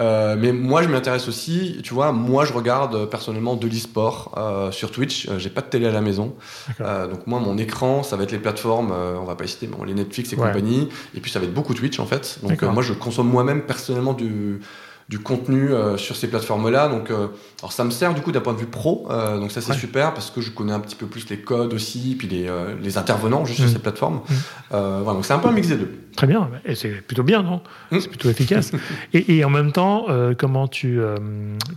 [0.00, 1.80] Euh, mais moi, je m'intéresse aussi.
[1.82, 5.28] Tu vois, moi, je regarde personnellement de l'e-sport euh, sur Twitch.
[5.28, 6.34] Euh, j'ai pas de télé à la maison,
[6.78, 8.92] donc moi, mon écran, ça va être les plateformes.
[8.92, 10.48] on va pas citer, mais bon, les Netflix et Ouais.
[10.48, 10.88] compagnie.
[11.16, 12.38] Et puis ça va être beaucoup Twitch en fait.
[12.42, 14.60] Donc moi, je consomme moi-même personnellement du
[15.08, 16.88] du contenu euh, sur ces plateformes-là.
[16.88, 17.28] Donc, euh,
[17.60, 19.06] alors ça me sert du coup d'un point de vue pro.
[19.10, 19.78] euh, donc ça c'est Ouais.
[19.78, 22.48] super parce que je connais un petit peu plus les codes aussi, puis les,
[22.82, 23.72] les intervenants juste sur Mm.
[23.72, 24.16] ces plateformes.
[24.28, 24.34] Mm.
[24.70, 25.92] Voilà, donc c'est un peu un mix des deux.
[26.16, 27.60] Très bien, et c'est plutôt bien, non?
[27.90, 28.00] Mm.
[28.00, 28.72] C'est plutôt efficace.
[29.12, 30.06] et, et en même temps,
[30.38, 30.98] comment, tu,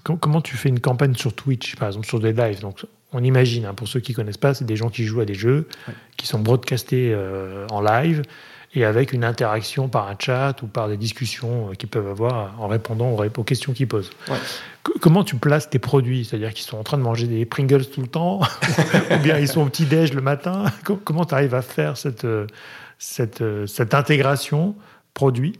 [0.03, 2.61] com- comment tu fais une campagne sur Twitch, par exemple, sur des lives?
[2.61, 5.25] Donc, on imagine, hein, pour ceux qui connaissent pas, c'est des gens qui jouent à
[5.25, 5.93] des jeux, Ouais.
[6.17, 7.15] qui sont broadcastés
[7.71, 8.21] en live,
[8.73, 12.53] et avec une interaction par un chat ou par des discussions euh, qu'ils peuvent avoir
[12.59, 14.11] en répondant aux, questions qu'ils posent.
[14.29, 14.35] Ouais.
[15.01, 16.25] Comment tu places tes produits?
[16.25, 18.41] C'est-à-dire qu'ils sont en train de manger des Pringles tout le temps?
[19.11, 20.65] Ou bien ils sont au petit-déj le matin?
[20.85, 22.45] Com- Comment tu arrives à faire cette, euh,
[22.99, 24.75] cette, euh, cette intégration
[25.13, 25.59] produit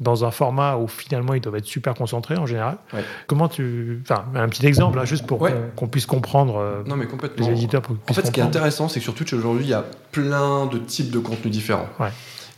[0.00, 2.78] dans un format où finalement ils doivent être super concentrés en général?
[2.92, 3.04] Ouais.
[3.26, 4.00] Comment tu.
[4.08, 5.52] Enfin, un petit exemple, là, juste pour Ouais.
[5.76, 7.06] qu'on puisse comprendre, euh, Non mais
[7.36, 9.74] les éditeurs En fait, ce qui est intéressant, c'est que sur Twitch aujourd'hui, il y
[9.74, 11.88] a plein de types de contenus différents.
[12.00, 12.10] Ouais.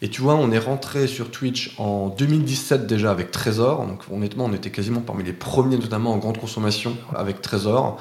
[0.03, 3.87] Et tu vois, on est rentré sur Twitch en 2017 déjà avec Trésor.
[3.87, 7.99] Donc honnêtement, on était quasiment parmi les premiers, notamment en grande consommation, avec Trésor.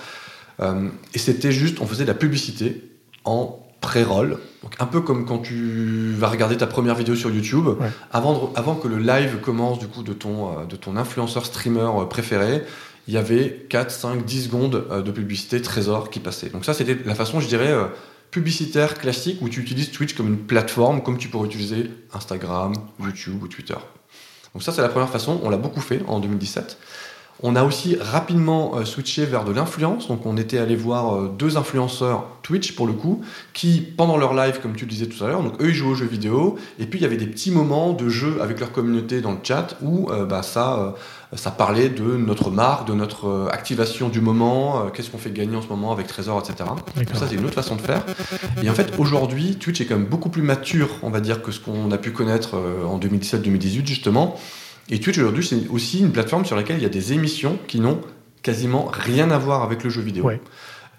[0.61, 2.83] Euh, et c'était juste, on faisait de la publicité
[3.25, 4.37] en pré-roll.
[4.63, 7.87] Donc un peu comme quand tu vas regarder ta première vidéo sur YouTube, Ouais.
[8.11, 11.45] avant, de- avant que le live commence du coup de ton, euh, de ton influenceur
[11.45, 12.63] streamer euh, préféré,
[13.07, 16.49] il y avait 4, 5, 10 secondes de publicité Trésor qui passait.
[16.49, 17.73] Donc ça, c'était la façon, je dirais,
[18.31, 23.43] publicitaire classique où tu utilises Twitch comme une plateforme, comme tu pourrais utiliser Instagram, YouTube
[23.43, 23.77] ou Twitter.
[24.53, 25.39] Donc ça, c'est la première façon.
[25.43, 26.77] On l'a beaucoup fait en 2017.
[27.41, 30.07] On a aussi rapidement euh, switché vers de l'influence.
[30.07, 33.21] Donc on était allé voir euh, deux influenceurs Twitch pour le coup,
[33.53, 35.91] qui pendant leur live, comme tu le disais tout à l'heure, donc eux ils jouent
[35.91, 38.71] aux jeux vidéo, et puis il y avait des petits moments de jeu avec leur
[38.71, 40.91] communauté dans le chat où euh, bah, ça, euh,
[41.35, 45.31] ça parlait de notre marque, de notre euh, activation du moment, euh, qu'est-ce qu'on fait
[45.31, 46.69] gagner en ce moment avec Trésor, etc.
[46.95, 48.03] Donc ça c'est une autre façon de faire.
[48.63, 51.51] Et en fait aujourd'hui Twitch est quand même beaucoup plus mature, on va dire, que
[51.51, 54.39] ce qu'on a pu connaître euh, en 2017-2018 justement.
[54.89, 57.79] Et Twitch aujourd'hui, c'est aussi une plateforme sur laquelle il y a des émissions qui
[57.79, 58.01] n'ont
[58.41, 60.25] quasiment rien à voir avec le jeu vidéo.
[60.25, 60.41] Ouais.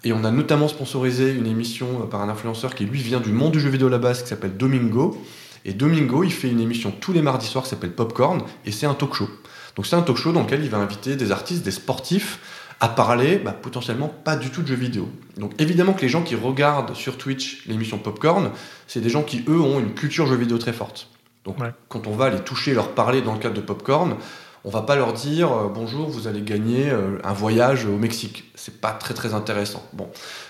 [0.03, 3.31] Et on a notamment sponsorisé une émission euh, par un influenceur qui lui vient du
[3.31, 5.21] monde du jeu vidéo à la base, qui s'appelle Domingo.
[5.63, 8.87] Et Domingo, il fait une émission tous les mardis soirs qui s'appelle Popcorn, et c'est
[8.87, 9.29] un talk show.
[9.75, 12.39] Donc c'est un talk show dans lequel il va inviter des artistes, des sportifs,
[12.79, 15.07] à parler bah, potentiellement pas du tout de jeux vidéo.
[15.37, 18.49] Donc évidemment que les gens qui regardent sur Twitch l'émission Popcorn,
[18.87, 21.07] c'est des gens qui eux ont une culture jeux vidéo très forte.
[21.45, 21.71] Donc Ouais.
[21.89, 24.15] quand on va les toucher, leur parler dans le cadre de Popcorn,
[24.63, 28.51] on va pas leur dire euh, bonjour, vous allez gagner euh, un voyage au Mexique.
[28.55, 29.83] C'est pas très très intéressant.
[29.93, 30.09] Bon,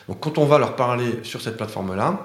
[0.09, 2.19] donc quand on va leur parler sur cette plateforme-là,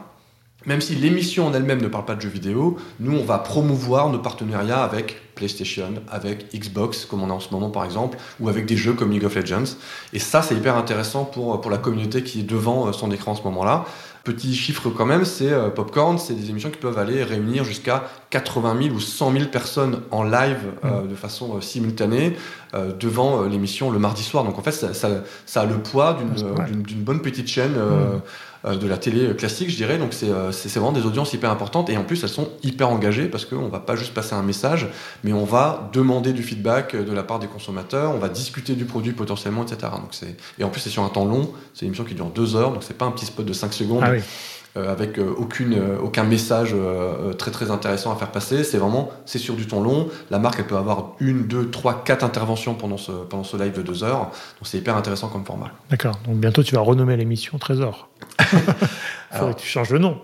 [0.67, 4.11] même si l'émission en elle-même ne parle pas de jeux vidéo, nous on va promouvoir
[4.11, 8.49] nos partenariats avec PlayStation, avec Xbox, comme on a en ce moment par exemple, ou
[8.49, 9.77] avec des jeux comme League of Legends.
[10.13, 13.33] Et ça c'est hyper intéressant pour, pour la communauté qui est devant euh, son écran
[13.33, 13.85] en ce moment-là.
[14.25, 18.05] Petit chiffre quand même, c'est euh, Popcorn, c'est des émissions qui peuvent aller réunir jusqu'à
[18.31, 22.37] 80 000 ou 100 000 personnes en live euh, de façon euh, simultanée
[22.75, 24.43] euh, devant l'émission le mardi soir.
[24.43, 27.47] Donc en fait, ça, ça- ça a le poids d'une Ah, d'une- d'une bonne petite
[27.47, 28.17] chaîne euh,
[28.75, 29.97] de la télé classique, je dirais.
[29.99, 32.89] Donc c'est euh, c'est- vraiment des audiences hyper importantes et en plus elles sont hyper
[32.91, 34.89] engagées parce qu'on va pas juste passer un message,
[35.23, 38.75] mais on va demander du feedback euh, de la part des consommateurs, on va discuter
[38.75, 39.93] du produit potentiellement, etc.
[39.93, 40.11] Donc
[40.59, 41.53] et en plus c'est sur un temps long.
[41.75, 43.73] C'est une émission qui dure deux heures, donc c'est pas un petit spot de 5
[43.73, 44.21] secondes Ah oui.
[44.77, 46.75] Euh, avec euh, aucune, euh, aucun message
[47.39, 48.65] très très intéressant à faire passer.
[48.65, 50.09] C'est vraiment, c'est sur du ton long.
[50.31, 53.73] La marque, elle peut avoir une, deux, trois, quatre interventions pendant ce, pendant ce live
[53.73, 54.21] de deux heures.
[54.21, 55.71] Donc c'est hyper intéressant comme format.
[55.91, 56.19] D'accord.
[56.27, 58.09] Donc bientôt, tu vas renommer l'émission Trésor.
[59.33, 60.19] Faudrait que tu changes le nom.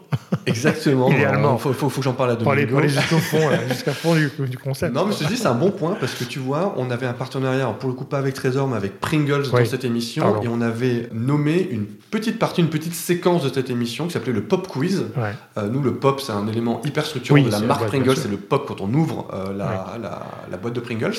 [0.47, 1.11] Exactement.
[1.13, 1.55] Idéalement.
[1.55, 4.15] Il faut, faut, faut, que j'en parle à aller, pour aller jusqu'au fond, jusqu'à fond
[4.15, 4.95] du, du, concept.
[4.95, 7.07] Non, mais je te dis, c'est un bon point parce que tu vois, on avait
[7.07, 9.61] un partenariat, pour le coup pas avec Trésor, mais avec Pringles oui.
[9.61, 10.23] dans cette émission.
[10.23, 10.43] Pardon.
[10.43, 14.33] Et on avait nommé une petite partie, une petite séquence de cette émission qui s'appelait
[14.33, 15.05] le Pop Quiz.
[15.17, 15.33] Ouais.
[15.59, 18.17] Euh, nous, le pop, c'est un élément hyper structurant Oui, de la marque Pringles.
[18.17, 21.15] C'est le pop quand on ouvre euh, la, la- la boîte de Pringles.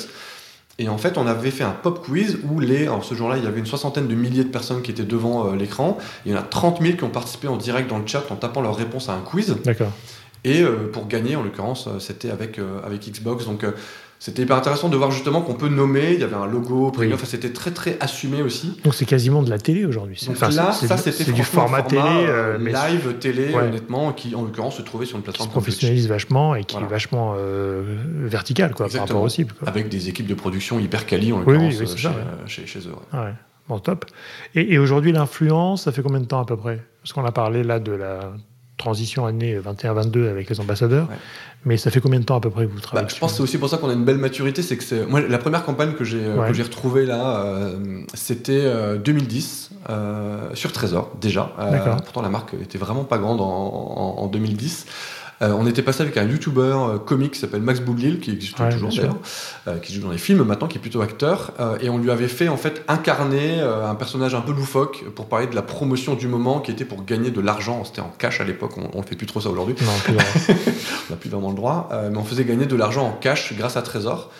[0.79, 3.43] Et en fait, on avait fait un pop quiz où les, alors ce jour-là, il
[3.43, 5.99] y avait une soixantaine de milliers de personnes qui étaient devant euh, l'écran.
[6.25, 8.35] Il y en a 30 000 qui ont participé en direct dans le chat en
[8.35, 9.55] tapant leur réponse à un quiz.
[9.63, 9.91] D'accord.
[10.43, 13.45] Et euh, pour gagner, en l'occurrence, euh, c'était avec, euh, avec Xbox.
[13.45, 13.71] Donc euh,
[14.25, 16.13] c'était hyper intéressant de voir justement qu'on peut nommer.
[16.13, 16.93] Il y avait un logo.
[16.97, 17.11] Oui.
[17.13, 18.79] Enfin, c'était très très assumé aussi.
[18.85, 20.17] Donc c'est quasiment de la télé aujourd'hui.
[20.31, 23.63] Enfin, là, ça c'était du format télé, euh, euh, mais live télé, Ouais.
[23.63, 25.75] honnêtement, qui en l'occurrence se trouvait sur une qui se plateforme comme Twitch.
[25.75, 26.87] professionnalise vachement et qui Voilà.
[26.87, 27.83] est vachement euh,
[28.23, 29.07] vertical quoi, par Exactement.
[29.19, 29.53] rapport au cible.
[29.59, 29.67] Quoi.
[29.67, 32.65] Avec des équipes de production hyper quali, en Oui, oui, l'occurrence, oui, chez, euh, chez,
[32.65, 32.93] chez eux.
[33.13, 33.19] ouais.
[33.19, 33.33] Ouais.
[33.67, 34.05] Bon, top.
[34.55, 36.81] Et, et aujourd'hui, l'influence, ça fait combien de temps à peu près?
[37.01, 38.33] Parce qu'on a parlé là de la
[38.77, 41.15] transition année 21-22 avec les ambassadeurs, Ouais.
[41.65, 43.31] mais ça fait combien de temps à peu près que vous travaillez Bah, je pense
[43.31, 45.37] que c'est aussi pour ça qu'on a une belle maturité, c'est que c'est moi la
[45.37, 46.47] première campagne que j'ai euh, Ouais.
[46.47, 51.51] que j'ai retrouvée là, euh, c'était euh, 2010 euh, sur Trésor déjà.
[52.03, 54.85] Pourtant la marque était vraiment pas grande en, en- en 2010.
[55.43, 58.57] Euh, on était passé avec un YouTuber euh, comique qui s'appelle Max Boublil, qui existe
[58.59, 59.17] Ouais, toujours d'ailleurs,
[59.67, 61.51] euh, qui joue dans les films maintenant, qui est plutôt acteur,
[61.81, 65.47] et on lui avait fait en fait incarner un personnage un peu loufoque pour parler
[65.47, 67.83] de la promotion du moment, qui était pour gagner de l'argent.
[67.83, 70.21] C'était en cash à l'époque, on, on fait plus trop ça aujourd'hui vraiment.
[71.09, 73.77] on n'a plus vraiment le droit, mais on faisait gagner de l'argent en cash grâce
[73.77, 74.31] à Trésor.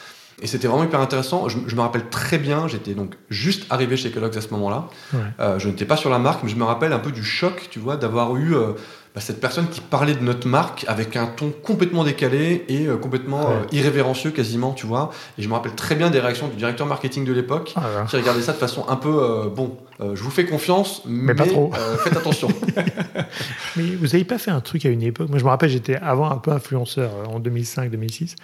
[0.42, 1.48] Et c'était vraiment hyper intéressant.
[1.48, 4.90] Je, je me rappelle très bien, j'étais donc juste arrivé chez Kellogg's à ce moment-là.
[5.14, 5.20] Ouais.
[5.40, 7.68] Euh, je n'étais pas sur la marque, mais je me rappelle un peu du choc,
[7.70, 8.74] tu vois, d'avoir eu euh,
[9.16, 12.98] bah, cette personne qui parlait de notre marque avec un ton complètement décalé et euh,
[12.98, 13.56] complètement Ouais.
[13.56, 15.12] euh, irrévérencieux quasiment, tu vois.
[15.38, 18.16] Et je me rappelle très bien des réactions du directeur marketing de l'époque Ah, qui
[18.16, 19.78] regardait ça de façon un peu euh, bon.
[20.02, 21.72] je vous fais confiance, mais, pas trop.
[22.04, 22.48] faites attention.
[23.76, 25.30] Mais vous n'avez pas fait un truc à une époque?
[25.30, 28.36] Moi, je me rappelle, j'étais avant un peu influenceur en 2005-2006.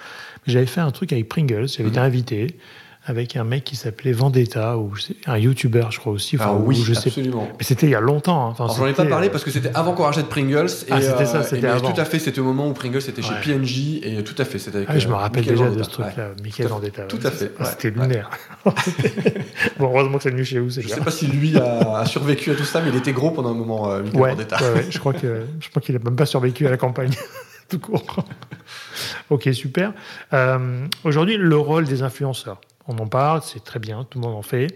[0.48, 1.68] Mais j'avais fait un truc avec Pringles.
[1.68, 1.90] J'avais Mhm.
[1.90, 2.58] été invité
[3.06, 4.92] avec un mec qui s'appelait Vendetta, ou
[5.26, 6.36] un YouTuber, je crois aussi.
[6.36, 7.08] Enfin, Ah ou oui, je sais.
[7.08, 7.48] absolument.
[7.58, 8.48] Mais c'était il y a longtemps.
[8.48, 8.50] hein.
[8.52, 10.68] Enfin, Alors, j'en ai pas parlé euh, parce que c'était avant qu'on rachète Pringles.
[10.88, 11.92] Et, Ah, c'était ça, euh, c'était avant.
[11.92, 13.42] Tout à fait, c'était au moment où Pringles était chez Ouais.
[13.58, 14.90] PNJ et tout à fait, c'était avec.
[14.92, 16.36] Ah, je me euh, rappelle Michael déjà de ce truc-là, Ouais.
[16.44, 17.02] Michael Tout Vendetta.
[17.04, 18.30] tout à fait, C'était lunaire.
[19.80, 22.52] bon, heureusement que c'est venu chez vous, c'est Je sais pas si lui a, survécu
[22.52, 24.58] à tout ça, mais il était gros pendant un moment, Michael Vendetta.
[24.62, 27.12] ouais, ouais, je crois que je crois qu'il a même pas survécu à la campagne
[27.70, 28.04] tout court.
[29.30, 29.94] ok, super.
[30.34, 32.60] Euh, Aujourd'hui, le rôle des influenceurs.
[32.92, 34.68] On en parle, c'est très bien, tout le monde en fait.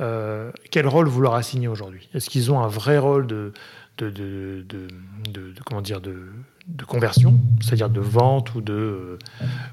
[0.00, 2.08] Euh, quel rôle vous leur assignez aujourd'hui?
[2.12, 3.52] Est-ce qu'ils ont un vrai rôle de,
[3.98, 4.88] de, de, de-
[5.30, 6.24] de- de- comment dire de,
[6.66, 9.18] de conversion, c'est-à-dire de vente ou de, euh,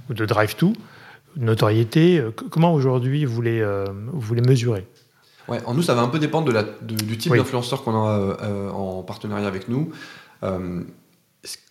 [0.09, 0.73] ou de drive-to,
[1.35, 4.85] notoriété Euh, Comment aujourd'hui vous les, euh, vous les mesurez?
[5.47, 7.39] Ouais, en nous, ça va un peu dépendre de la, de- du type Oui.
[7.39, 8.11] d'influenceur qu'on a
[8.43, 9.91] euh, en partenariat avec nous.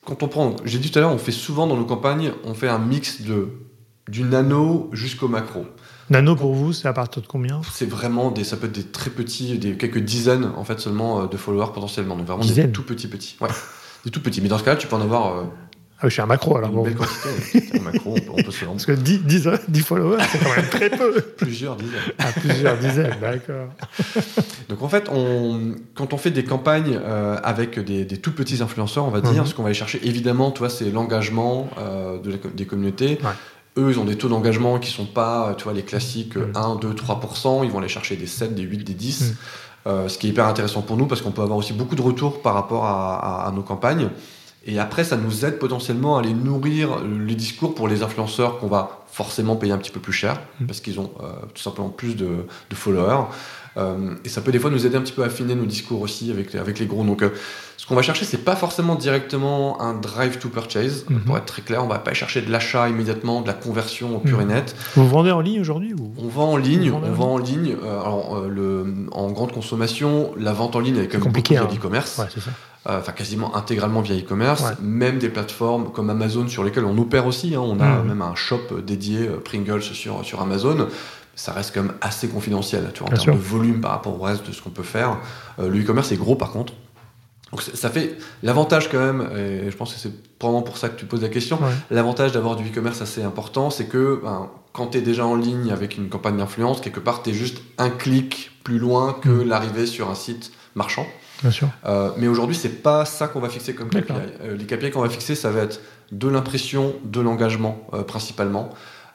[0.04, 2.54] Quand on prend, j'ai dit tout à l'heure, on fait souvent dans nos campagnes, on
[2.54, 3.48] fait un mix de
[4.08, 5.64] du nano jusqu'au macro.
[6.10, 8.84] Nano pour vous, c'est à partir de combien C'est vraiment des, ça peut être des
[8.84, 12.16] très petits, des quelques dizaines en fait seulement euh, de followers potentiellement.
[12.16, 13.36] Donc vraiment Dizaines des tout petits petits.
[13.40, 13.48] Ouais,
[14.04, 14.40] des tout petits.
[14.40, 15.42] Mais dans ce cas-là, tu peux en avoir euh,
[16.00, 16.70] Ah, je suis un macro alors.
[16.70, 16.82] bon.
[16.82, 17.78] belle quantité.
[17.78, 20.38] Un macro, on peut, on peut se rendre Parce que 10, 10, 10 followers, c'est
[20.42, 21.12] quand même très peu.
[21.36, 22.00] plusieurs dizaines.
[22.18, 23.68] À plusieurs dizaines, d'accord.
[24.68, 28.62] Donc en fait, on, quand on fait des campagnes euh, avec des, des tout petits
[28.62, 29.46] influenceurs, on va dire, Mhm.
[29.46, 33.18] ce qu'on va aller chercher, évidemment, tu vois, c'est l'engagement euh, de des communautés.
[33.22, 33.30] Ouais.
[33.78, 36.56] Eux, ils ont des taux d'engagement qui sont pas, tu vois, les classiques euh, Mhm.
[36.56, 37.64] 1, 2, 3%.
[37.64, 39.22] Ils vont aller chercher des 7, des 8, des 10.
[39.22, 39.37] Mhm.
[39.88, 42.02] Euh, ce qui est hyper intéressant pour nous parce qu'on peut avoir aussi beaucoup de
[42.02, 44.11] retours par rapport à, à- à nos campagnes.
[44.64, 48.58] Et après, ça nous aide potentiellement à aller nourrir euh, les discours pour les influenceurs
[48.61, 50.66] qu'on va forcément payer un petit peu plus cher Mhm.
[50.68, 52.28] parce qu'ils ont euh, tout simplement plus de,
[52.70, 53.24] de followers.
[53.78, 56.02] Euh, et ça peut des fois nous aider un petit peu à affiner nos discours
[56.02, 57.04] aussi avec, les- avec les gros.
[57.04, 57.30] Donc, euh,
[57.78, 61.04] ce qu'on va chercher, c'est pas forcément directement un drive to purchase.
[61.08, 61.20] Mhm.
[61.20, 64.38] Pour être très clair, on va pas chercher de l'achat immédiatement, de la conversion pure
[64.38, 64.50] Mhm.
[64.50, 64.76] et nette.
[64.94, 67.76] Vous vendez en ligne aujourd'hui ou On vend en ligne, on en vend en ligne.
[67.82, 71.66] euh, alors, le, en grande consommation, la vente en ligne est quand même compliqué, beaucoup
[71.68, 71.74] via hein.
[71.74, 72.18] l'e-commerce.
[72.18, 72.50] Ouais, c'est ça.
[72.88, 74.74] Euh, enfin quasiment intégralement via e-commerce, Ouais.
[74.82, 77.54] même des plateformes comme Amazon sur lesquelles on opère aussi.
[77.54, 77.61] hein.
[77.62, 78.08] On a Mhm.
[78.08, 80.88] même un shop dédié euh, Pringles sur, sur Amazon.
[81.34, 83.42] Ça reste quand même assez confidentiel tu vois, en Bien termes sûr.
[83.42, 85.18] de volume par rapport au reste de ce qu'on peut faire.
[85.58, 86.74] Euh, le e-commerce est gros par contre.
[87.50, 90.98] Donc ça fait l'avantage quand même, et je pense que c'est probablement pour ça que
[90.98, 91.68] tu poses la question, Ouais.
[91.90, 95.70] L'avantage d'avoir du e-commerce assez important, c'est que ben, quand tu es déjà en ligne
[95.70, 99.48] avec une campagne d'influence, quelque part, tu es juste un clic plus loin que Mhm.
[99.48, 101.06] l'arrivée sur un site marchand.
[101.42, 101.68] Bien sûr.
[102.18, 104.12] mais aujourd'hui, c'est pas ça qu'on va fixer comme KPI.
[104.56, 105.80] les KPI qu'on va fixer, ça va être
[106.12, 108.70] de l'impression, de l'engagement principalement.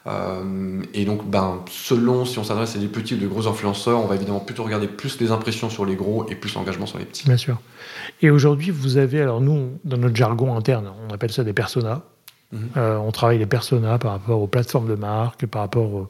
[0.08, 3.98] Euh, et donc, ben, selon si on s'adresse à des petits ou des gros influenceurs,
[3.98, 6.98] on va évidemment plutôt regarder plus les impressions sur les gros et plus l'engagement sur
[6.98, 7.24] les petits.
[7.26, 7.60] Bien sûr.
[8.22, 12.02] Et aujourd'hui, vous avez, alors nous, dans notre jargon interne, on appelle ça des personas.
[12.52, 12.68] Mhm.
[12.76, 16.08] Euh, on travaille les personas par rapport aux plateformes de marque, par rapport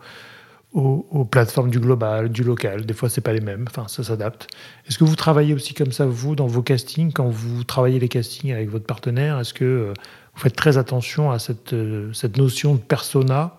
[0.72, 2.86] aux, plateformes du global, du local.
[2.86, 3.64] Des fois, c'est pas les mêmes.
[3.68, 4.46] Enfin, ça s'adapte.
[4.86, 8.08] Est-ce que vous travaillez aussi comme ça, vous, dans vos castings, quand vous travaillez les
[8.08, 9.40] castings avec votre partenaire?
[9.40, 9.94] Est-ce que euh,
[10.34, 11.74] vous faites très attention à cette,
[12.12, 13.57] cette notion de persona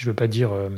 [0.00, 0.70] je ne veux pas dire euh,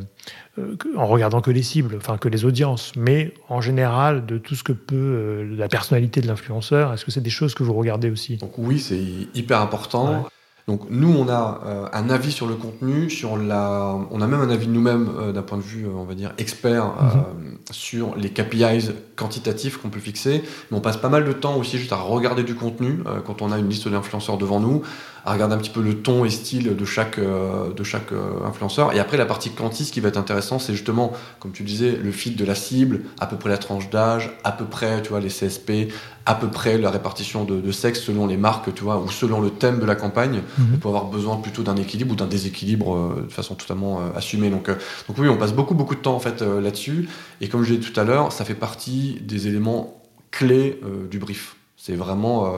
[0.59, 4.57] euh, en regardant que les cibles, enfin que les audiences, mais en général de tout
[4.57, 6.92] ce que peut euh, la personnalité de l'influenceur.
[6.92, 8.37] Est-ce que c'est des choses que vous regardez aussi?
[8.38, 9.00] Donc oui, c'est
[9.35, 10.26] hyper important.
[10.68, 14.48] Donc nous, on a un avis sur le contenu, sur la, on a même un
[14.48, 17.59] avis nous-mêmes d'un point de vue, on va dire, expert mhm.
[17.72, 20.44] sur les KPIs quantitatifs qu'on peut fixer.
[20.70, 23.50] Mais on passe pas mal de temps aussi juste à regarder du contenu quand on
[23.50, 24.83] a une liste d'influenceurs devant nous,
[25.24, 28.44] à regarder un petit peu le ton et style de chaque, euh, de chaque euh,
[28.44, 28.92] influenceur.
[28.92, 31.92] Et après, la partie quanti, ce qui va être intéressant, c'est justement, comme tu disais,
[31.92, 35.11] le fit de la cible, à peu près la tranche d'âge, à peu près, tu
[35.11, 35.92] vois, les CSP,
[36.26, 39.40] à peu près la répartition de, de sexe selon les marques, tu vois, ou selon
[39.40, 40.42] le thème de la campagne.
[40.58, 40.78] Mhm.
[40.78, 44.50] Peut avoir besoin plutôt d'un équilibre ou d'un déséquilibre euh, de façon totalement assumée.
[44.50, 47.08] Donc, donc oui, on passe beaucoup, beaucoup de temps en fait là-dessus.
[47.40, 50.80] Et comme je l'ai dit tout à l'heure, ça fait partie des éléments clés
[51.11, 51.56] du brief.
[51.76, 52.52] C'est vraiment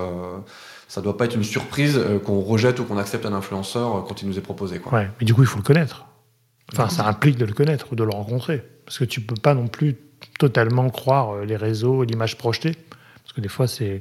[0.89, 4.01] ça doit pas être une surprise euh, qu'on rejette ou qu'on accepte un influenceur euh,
[4.07, 4.79] quand il nous est proposé.
[4.79, 4.93] Quoi.
[4.93, 6.07] Ouais, mais du coup, il faut le connaître.
[6.73, 8.63] Enfin, ça implique de le connaître ou de le rencontrer.
[8.85, 9.97] Parce que tu peux pas non plus
[10.39, 12.77] totalement croire euh, les réseaux, l'image projetée.
[13.23, 13.99] Parce que des fois, c'est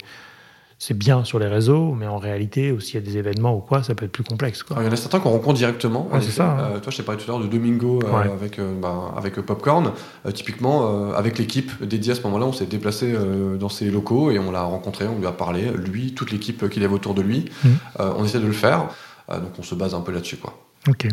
[0.85, 3.83] c'est bien sur les réseaux, mais en réalité, s'il y a des événements ou quoi,
[3.83, 4.65] ça peut être plus complexe.
[4.69, 6.09] il y en a certains qu'on rencontre directement.
[6.19, 6.73] c'est ça.
[6.75, 6.79] Hein.
[6.81, 9.93] toi, je t'ai parlé tout à l'heure de Domingo avec, bah, avec Popcorn.
[10.33, 13.15] typiquement, avec l'équipe dédiée à ce moment-là, on s'est déplacé
[13.57, 16.83] dans ses locaux et on l'a rencontré, on lui a parlé, lui, toute l'équipe qu'il
[16.83, 17.45] avait autour de lui.
[17.63, 17.69] Mmh.
[17.99, 18.89] on essaie de le faire.
[19.29, 20.35] donc on se base un peu là-dessus.
[20.35, 20.59] Quoi.
[20.89, 21.07] Ok.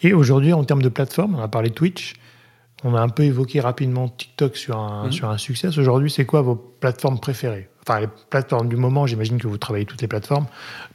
[0.00, 2.14] Et aujourd'hui, en termes de plateforme, on a parlé de Twitch.
[2.84, 5.12] On a un peu évoqué rapidement TikTok sur un, mmh.
[5.12, 5.68] sur un succès.
[5.78, 7.69] Aujourd'hui, c'est quoi vos plateformes préférées?
[7.86, 10.46] Enfin, les plateformes du moment, j'imagine que vous travaillez toutes les plateformes,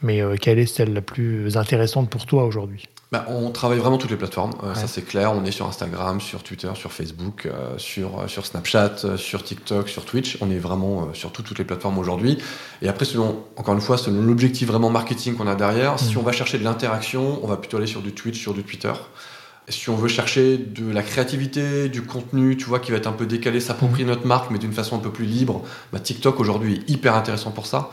[0.01, 2.87] mais euh, quelle est celle la plus intéressante pour toi aujourd'hui?
[3.11, 5.31] Bah, On travaille vraiment toutes les plateformes, euh, ça c'est clair.
[5.33, 10.05] On est sur Instagram, sur Twitter, sur Facebook, euh, sur, sur Snapchat, sur TikTok, sur
[10.05, 10.37] Twitch.
[10.41, 12.37] On est vraiment sur toutes les plateformes aujourd'hui.
[12.81, 16.19] Et après, selon, encore une fois, selon l'objectif vraiment marketing qu'on a derrière, si mmh.
[16.19, 18.93] on va chercher de l'interaction, on va plutôt aller sur du Twitch, sur du Twitter
[19.69, 23.13] si on veut chercher de la créativité, du contenu, tu vois, qui va être un
[23.13, 24.11] peu décalé, s'approprier mhm.
[24.11, 27.51] notre marque, mais d'une façon un peu plus libre, bah, TikTok aujourd'hui est hyper intéressant
[27.51, 27.89] pour ça.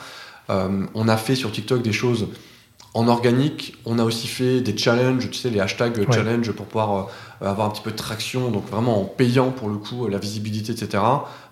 [0.50, 2.28] Euh, on a fait sur TikTok des choses
[2.94, 7.08] en organique, on a aussi fait des challenges, tu sais, les hashtags challenge pour pouvoir
[7.42, 10.18] euh, avoir un petit peu de traction, donc vraiment en payant pour le coup la
[10.18, 11.02] visibilité, etc.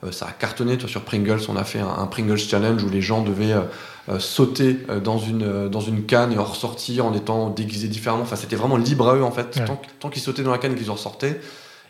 [0.04, 3.00] Euh, ça a cartonné, toi sur Pringles, on a fait un, Pringles challenge où les
[3.00, 7.88] gens devaient euh, sauter dans une, dans une canne et en ressortir en étant déguisés
[7.88, 8.22] différemment.
[8.22, 9.64] Enfin, c'était vraiment libre à eux en fait.
[9.64, 11.40] Tant, tant qu'ils sautaient dans la canne qu'ils en ressortaient,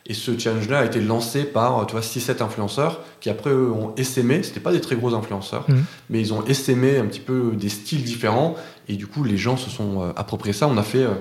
[0.06, 3.94] et ce challenge-là a été lancé par tu vois, 6-7 influenceurs qui après eux ont
[3.96, 5.74] essaimé, c'était pas des très gros influenceurs, mmh.
[6.08, 8.56] mais ils ont essaimé un petit peu des styles différents
[8.90, 10.68] et du coup les gens se sont euh, appropriés ça.
[10.68, 11.14] On a fait, euh,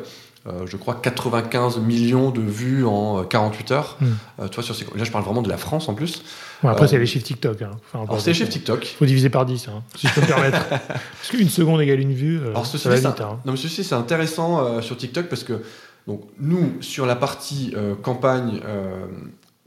[0.47, 3.97] euh, je crois, 95 millions de vues en 48 heures.
[3.99, 4.49] Mmh.
[4.49, 6.23] toi, sur là je parle vraiment de la France en plus.
[6.63, 7.61] après c'est les chiffres TikTok.
[7.61, 7.71] Hein.
[8.19, 8.91] c'est les chiffres TikTok.
[8.91, 10.67] Il faut diviser par 10, hein, si je peux me permettre.
[10.69, 13.05] parce qu'une seconde égale une vue, alors, ça va vite.
[13.05, 13.39] Hein.
[13.45, 15.61] Non mais ceci c'est intéressant sur TikTok parce que
[16.09, 19.05] donc nous, sur la partie euh, campagne euh,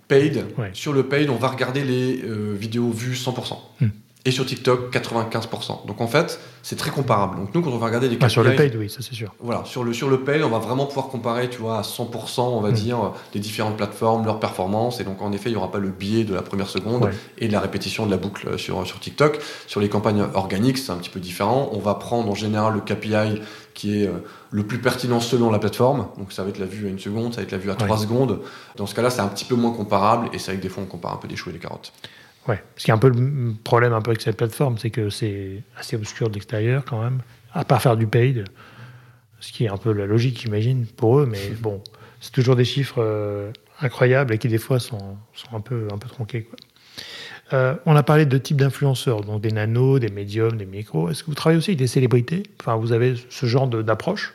[0.09, 3.57] paid, sur le paid, on va regarder les euh, vidéos vues 100%.
[3.81, 3.87] Hmm.
[4.25, 5.87] Et sur TikTok, 95%.
[5.87, 7.39] Donc en fait, c'est très comparable.
[7.39, 8.31] Donc nous, quand on va regarder des KPIs...
[8.31, 9.35] sur le paid, oui, ça c'est sûr.
[9.41, 12.41] Voilà, sur le, sur le paid, on va vraiment pouvoir comparer, tu vois, à 100%,
[12.41, 12.73] on va hmm.
[12.73, 15.01] dire, les différentes plateformes, leurs performances.
[15.01, 17.49] Et donc en effet, il n'y aura pas le biais de la première seconde et
[17.49, 19.41] de la répétition de la boucle sur, sur TikTok.
[19.67, 21.71] Sur les campagnes organiques, c'est un petit peu différent.
[21.73, 23.41] On va prendre en général le KPI
[23.75, 26.07] qui est euh, le plus pertinent selon la plateforme.
[26.19, 27.75] Donc ça va être la vue à une seconde, ça va être la vue à
[27.75, 28.41] trois secondes.
[28.77, 30.83] Dans ce cas-là, c'est un petit peu moins comparable et c'est vrai que des fois
[30.83, 31.93] on compare un peu des choux et des carottes.
[32.48, 35.11] Ouais, ce qui est un peu le problème un peu avec cette plateforme, c'est que
[35.11, 37.20] c'est assez obscur de l'extérieur quand même,
[37.52, 38.44] à part faire du paid,
[39.38, 41.83] ce qui est un peu la logique, j'imagine, pour eux, mais bon,
[42.20, 45.98] c'est toujours des chiffres euh, incroyables et qui des fois sont, sont un, peu, un
[45.98, 46.42] peu tronqués.
[46.42, 46.57] Quoi.
[47.52, 51.11] Euh, on a parlé de types d'influenceurs, donc des nanos, des médiums, des micros.
[51.11, 52.44] Est-ce que vous travaillez aussi avec des célébrités?
[52.61, 54.33] Enfin, vous avez ce genre d'approche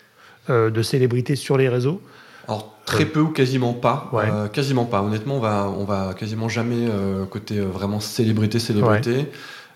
[0.50, 2.02] euh, de célébrités sur les réseaux?
[2.48, 5.02] Alors très peu ou quasiment pas, euh, quasiment pas.
[5.02, 6.88] Honnêtement, on va, on va quasiment jamais
[7.30, 9.30] côté vraiment célébrité, célébrité.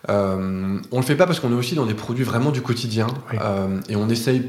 [0.07, 3.07] on le fait pas parce qu'on est aussi dans des produits vraiment du quotidien
[3.89, 4.43] et on essaye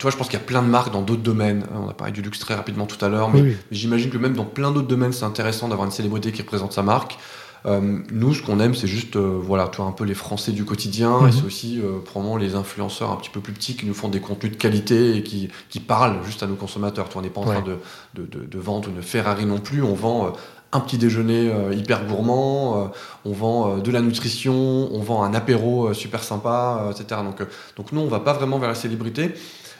[0.00, 1.66] tu vois, je pense qu'il y a plein de marques dans d'autres domaines.
[1.74, 4.46] On a parlé du luxe très rapidement tout à l'heure, mais, j'imagine que même dans
[4.46, 7.18] plein d'autres domaines, c'est intéressant d'avoir une célébrité qui représente sa marque.
[7.66, 11.28] Nous, ce qu'on aime, c'est juste, voilà, toi, un peu les Français du quotidien, Mhm.
[11.28, 14.20] et c'est aussi probablement les influenceurs un petit peu plus petits qui nous font des
[14.20, 17.06] contenus de qualité et qui, qui parlent juste à nos consommateurs.
[17.08, 17.54] Tu vois, on n'est pas en Ouais.
[17.60, 17.76] train de,
[18.14, 20.30] de, de- de vendre une Ferrari non plus, on vend euh,
[20.72, 22.86] un petit déjeuner euh, hyper gourmand, euh,
[23.24, 27.20] on vend euh, de la nutrition, on vend un apéro euh, super sympa, euh, etc.
[27.24, 27.46] Donc, euh,
[27.76, 29.34] donc nous, on va pas vraiment vers la célébrité.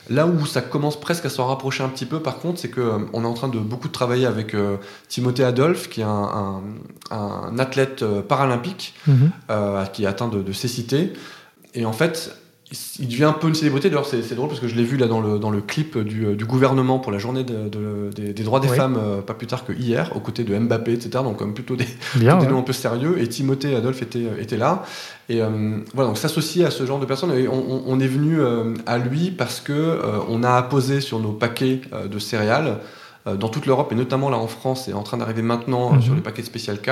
[0.09, 2.81] Là où ça commence presque à s'en rapprocher un petit peu, par contre, c'est que
[2.81, 4.77] euh, est en train de beaucoup travailler avec euh,
[5.07, 6.61] Timothée Adolphe, qui est un,
[7.11, 9.31] un- un athlète euh, paralympique Mhm.
[9.93, 11.13] qui est atteint de, de cécité.
[11.75, 12.35] Et en fait,
[12.99, 13.89] il devient un peu une célébrité.
[13.89, 16.35] D'ailleurs, c'est drôle parce que je l'ai vu là dans le, dans le clip du,
[16.37, 18.77] du gouvernement pour la journée de- de- des, des droits des Oui.
[18.77, 21.09] femmes, euh, pas plus tard que hier, aux côtés de Mbappé, etc.
[21.23, 22.37] Donc, comme plutôt des, Bien.
[22.37, 22.51] des ouais.
[22.51, 23.15] noms un peu sérieux.
[23.19, 24.83] Et Timothée Adolphe était, était là.
[25.27, 27.31] Et euh, voilà, donc s'associer à ce genre de personnes.
[27.37, 31.01] Et on, on- on est venu euh, à lui parce que euh, on a apposé
[31.01, 32.77] sur nos paquets euh, de céréales
[33.27, 35.95] euh, dans toute l'Europe et notamment là en France, et en train d'arriver maintenant euh,
[35.95, 36.01] Mhm.
[36.01, 36.47] sur les paquets de
[36.77, 36.89] K,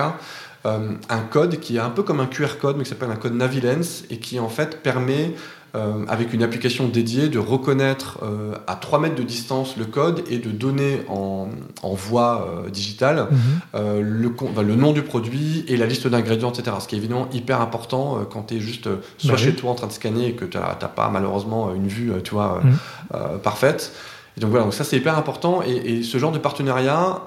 [0.65, 3.15] euh, un code qui est un peu comme un QR code, mais qui s'appelle un
[3.15, 5.33] code Navilens et qui en fait permet
[5.75, 10.23] euh, avec une application dédiée de reconnaître euh, à 3 mètres de distance le code
[10.29, 11.49] et de donner en,
[11.83, 14.01] en voix euh, digitale Mhm.
[14.01, 16.77] le, nom du produit et la liste d'ingrédients, etc.
[16.79, 19.55] Ce qui est évidemment hyper important quand tu es juste euh, soit Bah chez oui.
[19.55, 22.61] toi en train de scanner et que tu n'as pas malheureusement une vue tu vois,
[22.63, 23.39] Mhm.
[23.43, 23.93] parfaite.
[24.37, 25.61] Et donc voilà, donc ça c'est hyper important.
[25.65, 27.21] Et, et ce genre de partenariat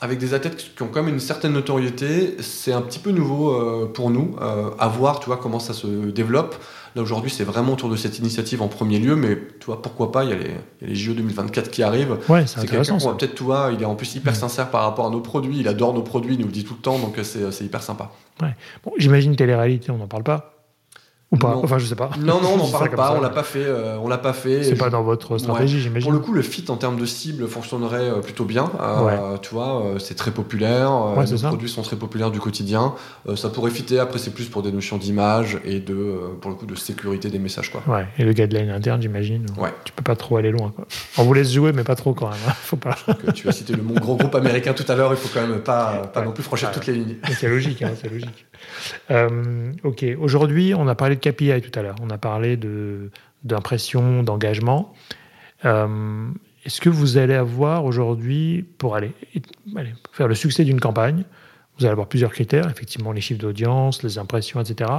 [0.00, 3.50] avec des athlètes qui ont quand même une certaine notoriété, c'est un petit peu nouveau
[3.50, 4.36] euh, pour nous.
[4.40, 6.54] Euh, à voir, tu vois, comment ça se développe.
[6.96, 10.12] Là aujourd'hui, c'est vraiment autour de cette initiative en premier lieu, mais tu vois, pourquoi
[10.12, 10.50] pas, il y a les,
[10.82, 12.18] y a les JO 2024 qui arrivent.
[12.28, 12.98] Ouais, c'est intéressant.
[13.14, 15.68] peut-être, tu vois, il est en plus hyper sincère par rapport à nos produits, il
[15.68, 17.82] adore nos produits, il nous le dit tout le temps, donc euh, c'est c'est hyper
[17.82, 18.10] sympa.
[18.84, 20.57] Bon, J'imagine télé-réalité, on n'en parle pas.
[21.30, 21.60] Ou pas Non.
[21.62, 22.08] Enfin, je sais pas.
[22.18, 23.14] Non, non, on n'en parle pas, ça.
[23.18, 24.62] on l'a pas fait, euh, on l'a pas fait.
[24.64, 26.04] C'est pas dans votre stratégie, j'imagine.
[26.08, 28.70] Pour le coup, le fit en termes de cible fonctionnerait euh, plutôt bien.
[28.80, 30.90] Euh, Tu vois, c'est très populaire.
[31.16, 31.48] Ouais, ça.
[31.48, 32.94] produits sont très populaires du quotidien.
[33.28, 33.98] Euh, ça pourrait fitter.
[33.98, 37.38] Après, c'est plus pour des notions d'image et de, pour le coup, de sécurité des
[37.38, 37.82] messages, quoi.
[37.86, 39.44] Ouais, et le guideline interne, j'imagine.
[39.58, 39.68] Ouais.
[39.84, 40.72] Tu peux pas trop aller loin.
[40.74, 40.86] Quoi.
[41.18, 42.38] On vous laisse jouer, mais pas trop quand même.
[42.48, 42.52] hein.
[42.62, 42.96] Faut pas.
[43.34, 45.10] Tu as cité le mon gros groupe américain tout à l'heure.
[45.12, 46.74] Il faut quand même pas, pas non plus franchir Ouais.
[46.74, 47.16] toutes les lignes.
[47.38, 48.46] C'est logique, hein, c'est logique.
[49.10, 51.96] Euh, ok, aujourd'hui, on a parlé de KPI tout à l'heure.
[52.02, 53.10] On a parlé de
[53.44, 54.94] d'impression, d'engagement.
[55.64, 56.28] Euh,
[56.64, 59.12] Est-ce que vous allez avoir aujourd'hui, pour aller,
[59.76, 61.24] allez, faire le succès d'une campagne,
[61.78, 64.90] vous allez avoir plusieurs critères, effectivement les chiffres d'audience, les impressions, etc.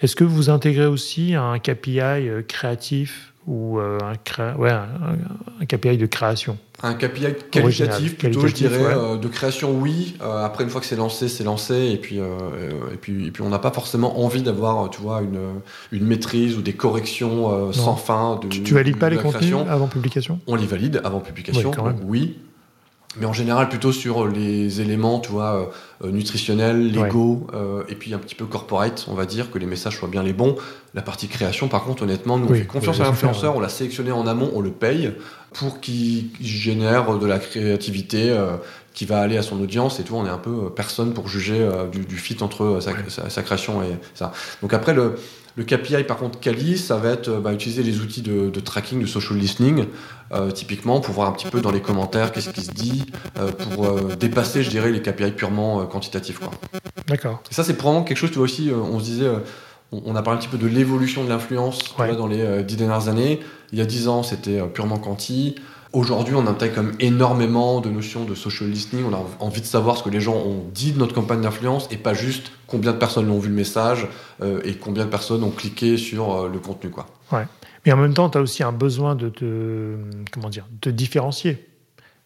[0.00, 5.16] Est-ce que vous intégrez aussi un KPI euh, créatif ou euh, un, cré- ouais, un,
[5.60, 8.94] un KPI de création Un KPI qualitatif, plutôt, qualitatif, je dirais, ouais.
[8.96, 10.16] euh, de création, oui.
[10.22, 11.74] Euh, après, une fois que c'est lancé, c'est lancé.
[11.92, 15.38] Et puis, et puis, et puis on n'a pas forcément envie d'avoir, tu vois, une,
[15.92, 18.40] une maîtrise ou des corrections sans fin.
[18.42, 20.40] De, Tu, tu valides pas les contenus avant publication?
[20.46, 22.38] On les valide avant publication, donc oui.
[23.20, 25.70] Mais en général, plutôt sur les éléments, tu vois,
[26.04, 29.66] euh, nutritionnels, légaux, euh, et puis un petit peu corporate, on va dire, que les
[29.66, 30.56] messages soient bien les bons.
[30.94, 34.10] La partie création, par contre, honnêtement, nous, on fait confiance à l'influenceur, on l'a sélectionné
[34.12, 35.12] en amont, on le paye
[35.52, 38.56] pour qu'il génère de la créativité euh,
[38.92, 41.28] qui va aller à son audience, et tout, on est un peu euh, personne pour
[41.28, 42.96] juger euh, du, du fit entre euh, sa, Ouais.
[43.08, 44.32] sa- sa création et ça.
[44.62, 45.14] Donc après, le,
[45.56, 49.00] le KPI, par contre, Kali, ça va être bah, utiliser les outils de, de tracking,
[49.00, 49.86] de social listening,
[50.32, 53.04] euh, typiquement, pour voir un petit peu dans les commentaires qu'est-ce qui se dit,
[53.38, 56.40] euh, pour euh, dépasser, je dirais, les KPI purement quantitatifs.
[57.06, 57.40] D'accord.
[57.50, 59.28] Et ça, c'est probablement quelque chose, tu vois aussi, on se disait,
[59.92, 62.16] on, on a parlé un petit peu de l'évolution de l'influence Ouais.
[62.16, 63.38] dans les dix dernières années.
[63.72, 65.54] Il y a dix ans, c'était purement quanti.
[65.94, 69.04] Aujourd'hui, on intègre même énormément de notions de social listening.
[69.08, 71.86] On a envie de savoir ce que les gens ont dit de notre campagne d'influence
[71.92, 74.08] et pas juste combien de personnes l'ont vu le message
[74.42, 76.90] euh, et combien de personnes ont cliqué sur euh, le contenu.
[76.90, 77.06] Quoi.
[77.86, 79.94] Mais en même temps, tu as aussi un besoin de te,
[80.32, 81.64] comment dire, de différencier.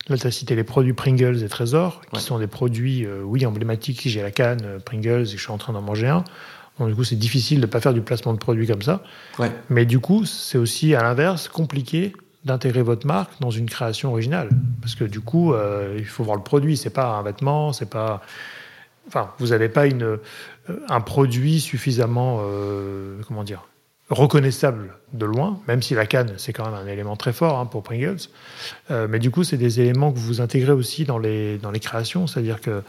[0.08, 2.22] Là, tu as cité les produits Pringles et Trésor, qui Ouais.
[2.22, 4.00] sont des produits, euh, oui, emblématiques.
[4.06, 6.24] J'ai la canne euh, Pringles et je suis en train d'en manger un.
[6.78, 9.02] Donc, du coup, c'est difficile de ne pas faire du placement de produits comme ça.
[9.38, 9.50] Ouais.
[9.68, 12.14] Mais du coup, c'est aussi, à l'inverse, compliqué
[12.48, 14.48] d'intégrer votre marque dans une création originale.
[14.80, 16.76] Parce que du coup, euh, il faut voir le produit.
[16.76, 18.20] C'est pas un vêtement, c'est pas...
[19.06, 20.18] Enfin, vous n'avez pas une, euh,
[20.88, 23.67] un produit suffisamment, euh, comment dire,
[24.10, 27.66] reconnaissable de loin, même si la canne, c'est quand même un élément très fort hein,
[27.66, 28.16] pour Pringles.
[28.90, 31.80] Euh, mais du coup, c'est des éléments que vous intégrez aussi dans les, dans les
[31.80, 32.82] créations, c'est-à-dire que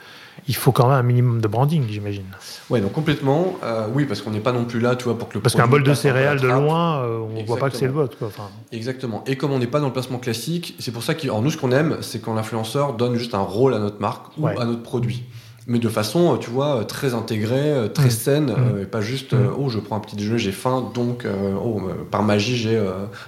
[0.47, 2.25] il faut quand même un minimum de branding, j'imagine.
[2.69, 3.57] Ouais, donc complètement.
[3.63, 5.55] euh, oui, parce qu'on n'est pas non plus là, tu vois, pour que le Parce
[5.55, 8.27] qu'un bol de céréales de loin, euh, on ne voit pas que c'est le Exactement.
[8.27, 8.35] vôtre.
[8.37, 8.51] Quoi.
[8.71, 9.23] Exactement.
[9.27, 11.57] Et comme on n'est pas dans le placement classique, c'est pour ça que nous, ce
[11.57, 14.57] qu'on aime, c'est quand l'influenceur donne juste un rôle à notre marque ou Ouais.
[14.57, 15.23] à notre produit.
[15.69, 18.11] Mais de façon, euh, tu vois, euh, très intégrée, euh, très Mm.
[18.11, 18.55] saine, Mm.
[18.77, 19.55] euh, et pas juste, euh, Mm.
[19.59, 21.79] oh, je prends un petit déjeuner, j'ai faim, donc, euh, oh,
[22.11, 22.77] par magie, j'ai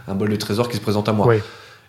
[0.07, 1.27] un bol de trésor qui se présente à moi.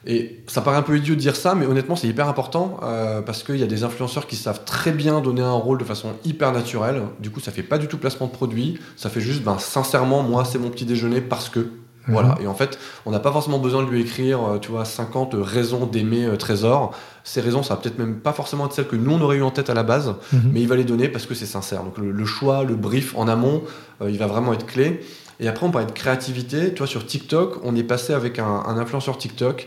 [0.04, 3.22] Et ça paraît un peu idiot de dire ça, mais honnêtement, c'est hyper important euh,
[3.22, 6.08] parce qu'il y a des influenceurs qui savent très bien donner un rôle de façon
[6.24, 7.02] hyper naturelle.
[7.20, 8.78] Du coup, ça fait pas du tout placement de produit.
[8.96, 11.68] Ça fait juste, ben, sincèrement, moi, c'est mon petit déjeuner parce que.
[12.08, 12.30] Voilà.
[12.30, 12.44] Mhm.
[12.44, 15.86] Et en fait, on n'a pas forcément besoin de lui écrire, tu vois, 50 raisons
[15.86, 16.90] d'aimer euh, Trésor.
[17.24, 19.42] Ces raisons, ça va peut-être même pas forcément être celles que nous, on aurait eu
[19.42, 20.50] en tête à la base, Mhm.
[20.52, 21.84] mais il va les donner parce que c'est sincère.
[21.84, 23.62] Donc le, le choix, le brief en amont,
[24.00, 25.00] euh, il va vraiment être clé.
[25.40, 26.72] Et après, on parlait de créativité.
[26.72, 29.66] Tu vois, sur TikTok, on est passé avec un, un influenceur TikTok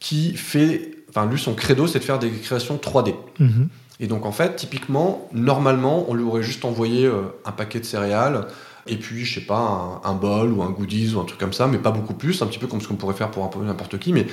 [0.00, 3.14] qui fait, enfin, lui, son credo, c'est de faire des créations 3D.
[3.38, 3.68] Mhm.
[4.00, 7.84] Et donc, en fait, typiquement, normalement, on lui aurait juste envoyé euh, un paquet de
[7.86, 8.46] céréales
[8.88, 11.52] et puis, je sais pas, un, un bol ou un goodies ou un truc comme
[11.54, 13.48] ça, mais pas beaucoup plus, un petit peu comme ce qu'on pourrait faire pour un
[13.48, 14.12] peu n'importe qui.
[14.12, 14.26] Mais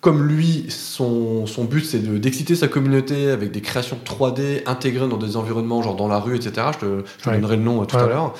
[0.00, 5.08] comme lui, son, son but, c'est de- d'exciter sa communauté avec des créations 3D intégrées
[5.08, 6.52] dans des environnements, genre dans la rue, etc.
[6.74, 7.34] Je te, je te Ouais.
[7.36, 8.02] donnerai le nom euh, tout Ouais.
[8.02, 8.34] à l'heure.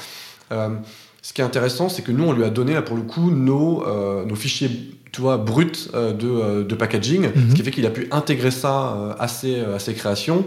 [0.53, 0.69] Euh,
[1.21, 3.31] ce qui est intéressant, c'est que nous, on lui a donné, là, pour le coup,
[3.31, 4.71] nos, euh, nos fichiers
[5.11, 7.51] tu vois, bruts euh, de, de packaging, Mhm.
[7.51, 10.45] ce qui fait qu'il a pu intégrer ça à, ses, à ses créations.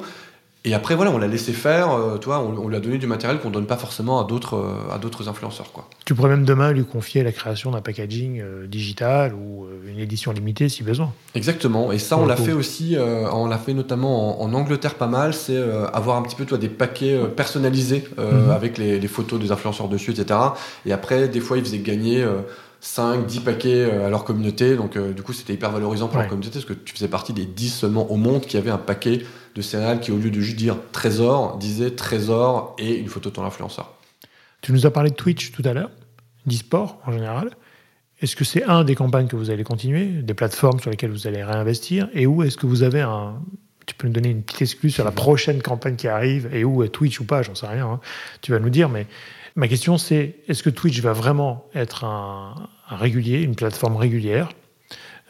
[0.64, 3.00] Et après, voilà, on l'a laissé faire, euh, tu vois, on, on lui a donné
[3.00, 5.88] du matériel qu'on donne pas forcément à d'autres euh, à d'autres influenceurs, quoi.
[6.06, 9.98] Tu pourrais même demain lui confier la création d'un packaging euh, digital ou euh, une
[9.98, 11.12] édition limitée si besoin.
[11.34, 11.92] Exactement.
[11.92, 15.34] Et ça, on l'a fait aussi, on l'a fait notamment en, en Angleterre pas mal,
[15.34, 15.58] c'est
[15.94, 18.52] avoir un petit peu, toi, des paquets personnalisés Mhm.
[18.52, 20.40] avec les, les photos des influenceurs dessus, etc.
[20.86, 22.42] Et après, des fois, ils faisaient gagner euh,
[22.84, 24.76] 5, 10 paquets euh, à leur communauté.
[24.76, 26.24] Donc, euh, du coup, c'était hyper valorisant pour Ouais.
[26.24, 28.78] leur communauté parce que tu faisais partie des 10 seulement au monde qui avaient un
[28.80, 29.22] paquet
[29.56, 33.36] de céréales qui, au lieu de juste dire trésor, disait trésor et une photo de
[33.36, 33.94] ton influenceur.
[34.62, 35.92] Tu nous as parlé de Twitch tout à l'heure,
[36.46, 37.52] d'e-sport en général.
[38.22, 41.28] Est-ce que c'est un des campagnes que vous allez continuer, des plateformes sur lesquelles vous
[41.28, 42.08] allez réinvestir?
[42.14, 43.36] Et où est-ce que vous avez un.
[43.88, 46.84] Tu peux nous donner une petite excuse sur la prochaine campagne qui arrive et où,
[46.84, 47.88] euh, Twitch ou pas, j'en sais rien.
[47.88, 48.00] hein.
[48.42, 49.08] Tu vas nous dire, mais
[49.56, 52.56] ma question c'est est-ce que Twitch va vraiment être un,
[52.90, 54.50] un régulier, une plateforme régulière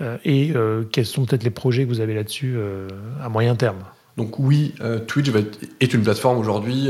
[0.02, 2.88] Euh, Et euh, quels sont peut-être les projets que vous avez là-dessus euh,
[3.22, 3.80] à moyen terme?
[4.18, 4.74] Donc oui,
[5.08, 6.88] Twitch va être- est une plateforme aujourd'hui.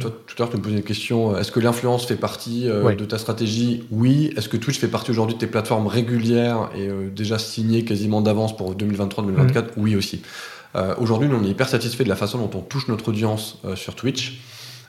[0.00, 1.36] Toi, tout à l'heure, tu me posais une question.
[1.38, 3.84] Est-ce que l'influence fait partie de ta stratégie?
[3.92, 4.32] Oui.
[4.36, 8.56] Est-ce que Twitch fait partie aujourd'hui de tes plateformes régulières et déjà signées quasiment d'avance
[8.56, 10.22] pour 2023-2024 Oui aussi.
[10.98, 13.94] Aujourd'hui, nous, on est hyper satisfait de la façon dont on touche notre audience sur
[13.94, 14.40] Twitch.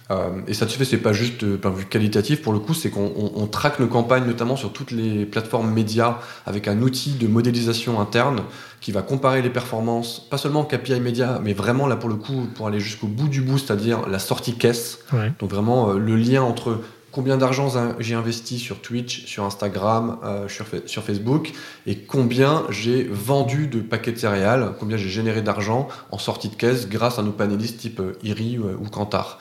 [0.10, 2.89] Euh, et satisfait, c'est pas juste de point de vue qualitatif pour le coup, c'est
[2.89, 7.12] qu'on on- on traque nos campagnes notamment sur toutes les plateformes médias avec un outil
[7.12, 8.43] de modélisation interne
[8.80, 12.16] qui va comparer les performances, pas seulement en KPI média, mais vraiment là pour le
[12.16, 14.99] coup pour aller jusqu'au bout du bout, c'est-à-dire la sortie caisse.
[15.12, 15.34] Ouais.
[15.39, 16.80] Donc vraiment euh, le lien entre
[17.12, 17.68] combien d'argent
[17.99, 21.51] j'ai investi sur Twitch, sur Instagram, euh, sur, Fa- sur Facebook,
[21.88, 26.55] et combien j'ai vendu de paquets de céréales, combien j'ai généré d'argent en sortie de
[26.55, 29.39] caisse grâce à nos panélistes type euh, Iri euh, ou Kantar.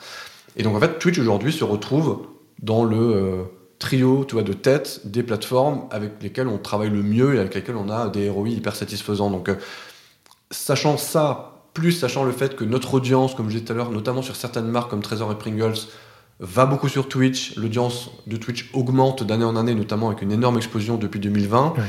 [0.57, 2.27] Et donc en fait Twitch aujourd'hui se retrouve
[2.61, 3.43] dans le euh,
[3.79, 7.75] trio tu de tête des plateformes avec lesquelles on travaille le mieux et avec lesquelles
[7.75, 9.29] on a des ROI hyper satisfaisants.
[9.29, 9.55] Donc euh,
[10.51, 13.91] sachant ça, plus sachant le fait que notre audience, comme je disais tout à l'heure,
[13.91, 15.77] notamment sur certaines marques comme Trésor et Pringles,
[16.39, 17.55] va beaucoup sur Twitch.
[17.55, 21.75] L'audience de Twitch augmente d'année en année, notamment avec une énorme explosion depuis 2020.
[21.77, 21.83] Ouais.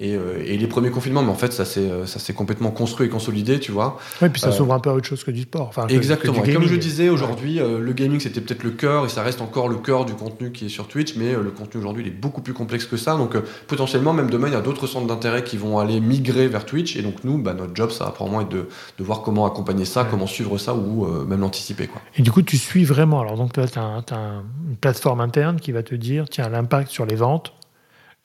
[0.00, 3.10] Et, euh, et les premiers confinements, mais en fait, ça s'est euh, complètement construit et
[3.10, 3.98] consolidé, tu vois.
[4.22, 5.68] Oui, puis ça Euh, s'ouvre un peu à autre chose que du sport.
[5.68, 6.32] Enfin, Exactement.
[6.40, 6.80] du Et comme je gaming.
[6.80, 10.14] disais, aujourd'hui, le gaming, c'était peut-être le cœur, et ça reste encore le cœur du
[10.14, 12.96] contenu qui est sur Twitch, mais le contenu aujourd'hui, il est beaucoup plus complexe que
[12.96, 13.16] ça.
[13.16, 13.36] Donc,
[13.66, 16.96] potentiellement, même demain, il y a d'autres centres d'intérêt qui vont aller migrer vers Twitch.
[16.96, 19.84] Et donc, nous, bah, notre job, ça va probablement être de, de voir comment accompagner
[19.84, 20.06] ça, Ouais.
[20.10, 21.90] comment suivre ça, ou euh, même l'anticiper.
[22.16, 23.20] Et du coup, tu suis vraiment.
[23.20, 27.16] Alors, donc, tu as, une plateforme interne qui va te dire tiens, l'impact sur les
[27.16, 27.52] ventes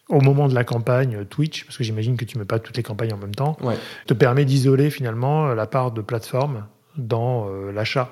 [0.09, 2.59] au moment de la campagne euh, Twitch, parce que j'imagine que tu ne mets pas
[2.59, 3.75] toutes les campagnes en même temps, Ouais.
[4.07, 6.65] te permet d'isoler finalement euh, la part de plateforme
[6.97, 8.09] dans euh, l'achat.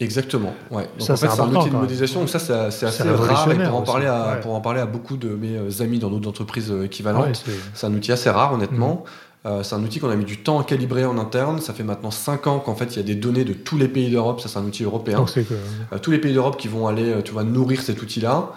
[0.00, 0.54] Exactement.
[0.70, 0.82] Ouais.
[0.98, 2.20] Donc, Ça, en fait, c'est un outil de modélisation.
[2.20, 3.50] Donc, ça, c'est c'est assez rare.
[3.52, 4.40] Et pour en, parler à, Ouais.
[4.40, 7.86] pour en parler à beaucoup de mes amis dans d'autres entreprises équivalentes, Ouais, c'est- C'est
[7.86, 9.04] un outil assez rare, honnêtement.
[9.04, 9.46] Mm.
[9.46, 11.60] Euh, c'est un outil qu'on a mis du temps à calibrer en interne.
[11.60, 13.88] Ça fait maintenant 5 ans qu'en fait, il y a des données de tous les
[13.88, 14.40] pays d'Europe.
[14.40, 15.18] Ça, c'est un outil européen.
[15.18, 15.54] donc, c'est que.
[15.54, 18.48] Euh, tous les pays d'Europe qui vont aller, tu vois, nourrir cet outil-là.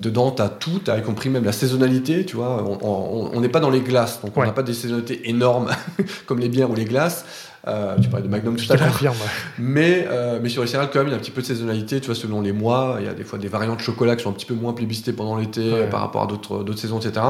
[0.00, 2.62] Dedans, tu as tout, tu as y compris même la saisonnalité, tu vois.
[2.82, 5.68] On- n'est pas dans les glaces, donc on n'a pas des saisonnalités énormes
[6.26, 7.24] comme les bières ou les glaces.
[7.66, 8.92] Euh, tu parlais de Magnum tout à l'heure.
[9.58, 11.46] Mais, euh, mais sur les céréales, quand même, il y a un petit peu de
[11.46, 12.96] saisonnalité, tu vois, selon les mois.
[13.00, 14.72] Il y a des fois des variantes de chocolat qui sont un petit peu moins
[14.72, 15.88] plébiscitées pendant l'été Ouais.
[15.88, 17.24] par rapport à d'autres saisons, etc.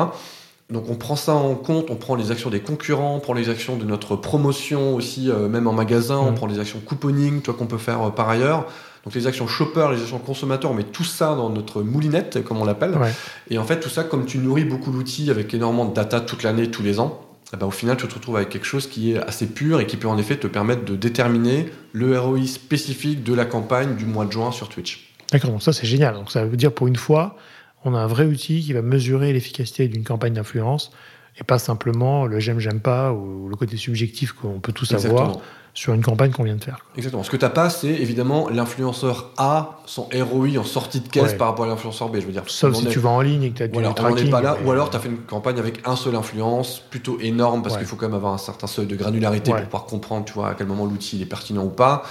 [0.68, 3.48] Donc on prend ça en compte, on prend les actions des concurrents, on prend les
[3.48, 6.34] actions de notre promotion aussi, euh, même en magasin, on Mhm.
[6.34, 8.66] prend les actions couponing, toi qu'on peut faire euh, par ailleurs.
[9.06, 12.56] Donc les actions shopper, les actions consommateurs, on met tout ça dans notre moulinette, comme
[12.56, 12.98] on l'appelle.
[12.98, 13.12] Ouais.
[13.48, 16.42] Et en fait, tout ça, comme tu nourris beaucoup l'outil avec énormément de data toute
[16.42, 17.20] l'année, tous les ans,
[17.54, 19.86] eh ben, au final, tu te retrouves avec quelque chose qui est assez pur et
[19.86, 24.06] qui peut en effet te permettre de déterminer le ROI spécifique de la campagne du
[24.06, 25.14] mois de juin sur Twitch.
[25.30, 26.14] D'accord, donc ça c'est génial.
[26.14, 27.36] Donc ça veut dire pour une fois,
[27.84, 30.90] on a un vrai outil qui va mesurer l'efficacité d'une campagne d'influence
[31.38, 35.20] et pas simplement le j'aime, j'aime pas ou le côté subjectif qu'on peut tous Exactement.
[35.22, 35.38] avoir
[35.74, 36.76] sur une campagne qu'on vient de faire.
[36.78, 36.92] quoi.
[36.96, 37.22] Exactement.
[37.22, 41.36] Ce que t'as pas, c'est évidemment l'influenceur A, son ROI en sortie de caisse Ouais.
[41.36, 42.16] par rapport à l'influenceur B.
[42.20, 43.68] Je veux dire, Sauf on si est- tu vas en ligne et que tu as
[43.68, 44.26] Voilà, du on tracking.
[44.28, 44.56] est pas là.
[44.64, 47.80] Ou alors, tu as fait une campagne avec un seul influence, plutôt énorme, parce Ouais.
[47.80, 50.48] qu'il faut quand même avoir un certain seuil de granularité pour pouvoir comprendre, tu vois,
[50.48, 52.04] à quel moment l'outil il est pertinent ou pas.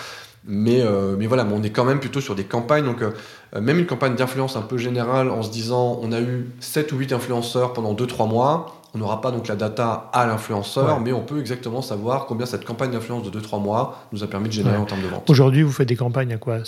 [0.47, 2.85] Mais, euh, mais voilà, mais on est quand même plutôt sur des campagnes.
[2.85, 3.09] Donc, euh,
[3.59, 6.97] même une campagne d'influence un peu générale, en se disant, on a eu 7 ou
[6.97, 8.79] 8 influenceurs pendant 2-3 mois.
[8.95, 11.01] On n'aura pas donc la data à l'influenceur, Ouais.
[11.03, 14.47] mais on peut exactement savoir combien cette campagne d'influence de 2-3 mois nous a permis
[14.47, 14.81] de générer Ouais.
[14.81, 15.29] en termes de vente.
[15.29, 16.59] Aujourd'hui, vous faites des campagnes à quoi?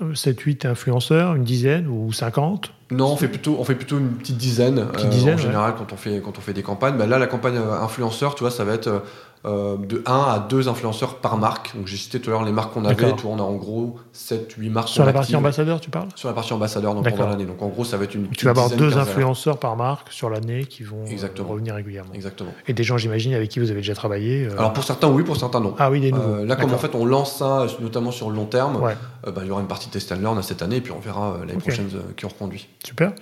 [0.00, 4.36] 7-8 influenceurs, une dizaine ou 50 Non, on fait plutôt, on fait plutôt une petite
[4.36, 5.38] dizaine, Petite euh, en ouais.
[5.38, 6.96] général quand on fait quand on fait des campagnes.
[6.96, 9.02] Bah là, la campagne euh, influenceur, tu vois, ça va être
[9.46, 11.76] euh, de 1 à 2 influenceurs par marque.
[11.76, 13.12] Donc j'ai cité tout à l'heure les marques qu'on avait.
[13.26, 15.36] On a en gros 7 8 marques Sur la partie active.
[15.36, 16.08] ambassadeur, tu parles?
[16.14, 17.44] Sur la partie ambassadeur donc pendant l'année.
[17.44, 20.30] Donc en gros, ça va être une Tu vas avoir deux influenceurs par marque sur
[20.30, 21.48] l'année qui vont euh, Exactement.
[21.48, 22.14] revenir régulièrement.
[22.14, 22.52] Exactement.
[22.66, 24.46] Et des gens, j'imagine, avec qui vous avez déjà travaillé.
[24.46, 25.74] euh, Alors pour certains oui, pour certains non.
[25.78, 26.36] ah oui, des nouveaux.
[26.36, 29.32] Euh, là, comme en fait on lance ça, notamment sur le long terme, Ouais, bah,
[29.42, 31.36] il y aura une partie test and learn à cette année, et puis on verra
[31.40, 31.60] l'année Ok.
[31.62, 32.66] prochaine qui on reconduit.
[32.84, 33.12] super.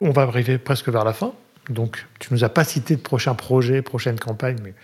[0.00, 1.32] On va arriver presque vers la fin.
[1.70, 4.74] Donc, tu nous as pas cité de prochains projets, prochaines campagnes, mais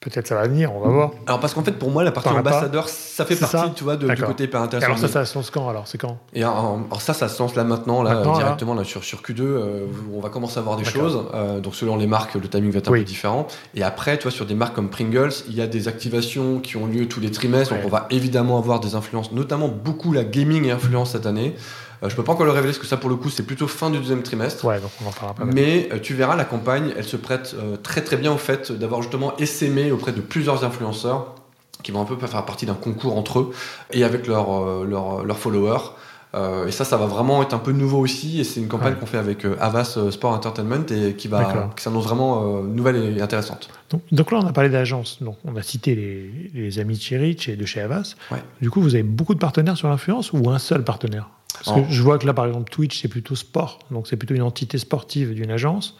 [0.00, 1.10] peut-être ça va venir, on va voir.
[1.26, 3.82] Alors parce qu'en fait pour moi la partie pas ambassadeur, ça fait partie, ça tu
[3.84, 4.86] vois, de- du côté hyper intéressant.
[4.86, 7.42] alors ça, ça se lance quand alors C'est quand Et alors, alors ça, ça se
[7.42, 10.58] lance là maintenant, là, Maintenant, directement là, sur, sur Q2, euh, où on va commencer
[10.58, 11.24] à voir des choses.
[11.34, 13.46] Euh, donc selon les marques, le timing va être un peu différent.
[13.74, 16.86] Et après, toi, sur des marques comme Pringles, il y a des activations qui ont
[16.86, 17.72] lieu tous les trimestres.
[17.72, 17.78] Ouais.
[17.82, 21.54] Donc on va évidemment avoir des influences, notamment beaucoup la gaming influence cette année.
[22.02, 23.66] Euh, je peux pas encore le révéler parce que ça, pour le coup, c'est plutôt
[23.66, 24.64] fin du deuxième trimestre.
[24.64, 25.44] Ouais, donc on en parlera pas.
[25.44, 28.72] Mais euh, tu verras, la campagne, elle se prête euh, très très bien au fait
[28.72, 31.34] d'avoir justement essaimé auprès de plusieurs influenceurs
[31.82, 33.50] qui vont un peu faire partie d'un concours entre eux
[33.92, 35.92] et avec leurs leurs followers.
[36.34, 38.40] Euh, et ça, ça va vraiment être un peu nouveau aussi.
[38.40, 38.98] Et c'est une campagne Ouais.
[39.00, 43.16] qu'on fait avec euh, Avas euh, Sport Entertainment et qui va, qui s'annonce vraiment nouvelle
[43.16, 43.70] et intéressante.
[43.90, 45.22] Donc, donc là, on a parlé d'agence.
[45.22, 48.14] Donc, on a cité les, les amis de chez Rich et de chez Avas.
[48.30, 48.42] Ouais.
[48.60, 51.30] Du coup, vous avez beaucoup de partenaires sur l'influence ou un seul partenaire?
[51.64, 53.78] Parce Alors- que je vois que là, par exemple, Twitch, c'est plutôt sport.
[53.90, 55.96] Donc, c'est plutôt une entité sportive d'une agence.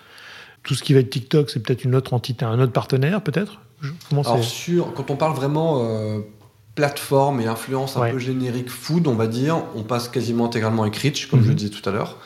[0.62, 3.60] Tout ce qui va être TikTok, c'est peut-être une autre entité, un autre partenaire, peut-être?
[4.10, 6.18] Alors sur, quand on parle vraiment euh,
[6.74, 8.12] plateforme et influence un Ouais.
[8.12, 11.50] peu générique food, on va dire, on passe quasiment intégralement avec Rich, comme je Mhm.
[11.50, 12.16] le disais tout à l'heure.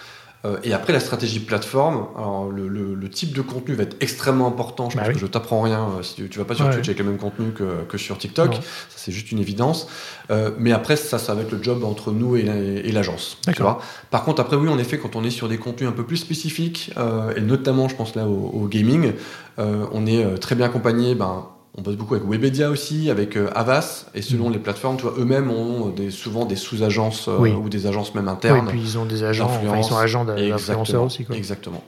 [0.45, 3.97] Euh, et après la stratégie plateforme, alors le, le- le type de contenu va être
[4.01, 4.91] extrêmement important.
[4.91, 5.15] Je Bah pense oui.
[5.15, 6.73] que je t'apprends rien euh, si tu, tu vas pas sur Ouais.
[6.73, 8.51] Twitch avec le même contenu que, que sur TikTok.
[8.51, 8.57] Non.
[8.61, 9.87] Ça c'est juste une évidence.
[10.33, 12.55] Euh, mais après ça, ça va être le job entre nous et, la-
[12.93, 13.39] l'agence.
[13.63, 13.81] vois.
[14.11, 16.17] Par contre après oui, en effet, quand on est sur des contenus un peu plus
[16.17, 19.13] spécifiques euh, et notamment, je pense là au, au gaming,
[19.61, 21.15] euh, on est très bien accompagné.
[21.15, 24.53] Ben, on bosse beaucoup avec Webedia aussi, avec euh, Avas, et selon Mhm.
[24.53, 27.51] les plateformes, tu vois, eux-mêmes ont des, souvent des sous-agences euh, Oui.
[27.53, 28.69] ou des agences même Oui, internes.
[28.69, 31.25] puis ils ont des agents, enfin, ils sont agents d'influenceurs aussi.
[31.25, 31.37] Quoi.
[31.37, 31.83] Exactement.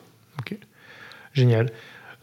[1.33, 1.71] Génial.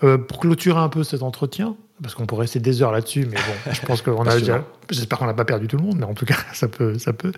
[0.04, 3.36] Euh, pour clôturer un peu cet entretien, parce qu'on pourrait rester des heures là-dessus, mais
[3.36, 4.64] bon, je pense qu'on a déjà.
[4.90, 7.14] J'espère qu'on n'a pas perdu tout le monde, mais en tout cas, ça peut, ça
[7.14, 7.34] peut.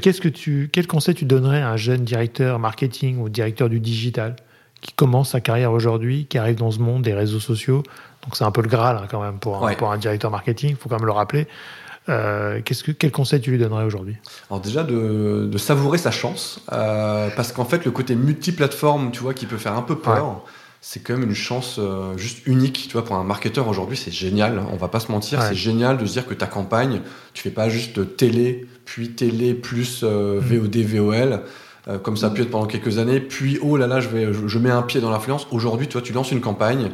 [0.00, 3.80] Qu'est-ce que tu, quel conseil tu donnerais à un jeune directeur marketing ou directeur du
[3.80, 4.36] digital
[4.80, 7.82] qui commence sa carrière aujourd'hui, qui arrive dans ce monde des réseaux sociaux
[8.24, 9.76] Donc c'est un peu le graal hein, quand même pour un, Ouais.
[9.76, 10.70] pour un directeur marketing.
[10.70, 11.46] Il faut quand même le rappeler.
[12.08, 14.16] Euh, que, quel conseil tu lui donnerais aujourd'hui?
[14.50, 19.20] Alors déjà de, de savourer sa chance, euh, parce qu'en fait le côté multiplateforme, tu
[19.20, 20.42] vois, qui peut faire un peu peur,
[20.80, 24.10] c'est quand même une chance euh, juste unique, tu vois, pour un marketeur aujourd'hui, c'est
[24.10, 24.62] génial.
[24.72, 25.44] On va pas se mentir, Ouais.
[25.48, 27.02] c'est génial de se dire que ta campagne,
[27.34, 30.44] tu fais pas juste télé, puis télé plus euh, Mm.
[30.44, 31.40] VOD, VOL.
[32.02, 34.46] comme ça a pu être pendant quelques années, puis oh là là, je, vais, je,
[34.46, 35.46] je mets un pied dans l'influence.
[35.50, 36.90] Aujourd'hui, toi, tu lances une campagne,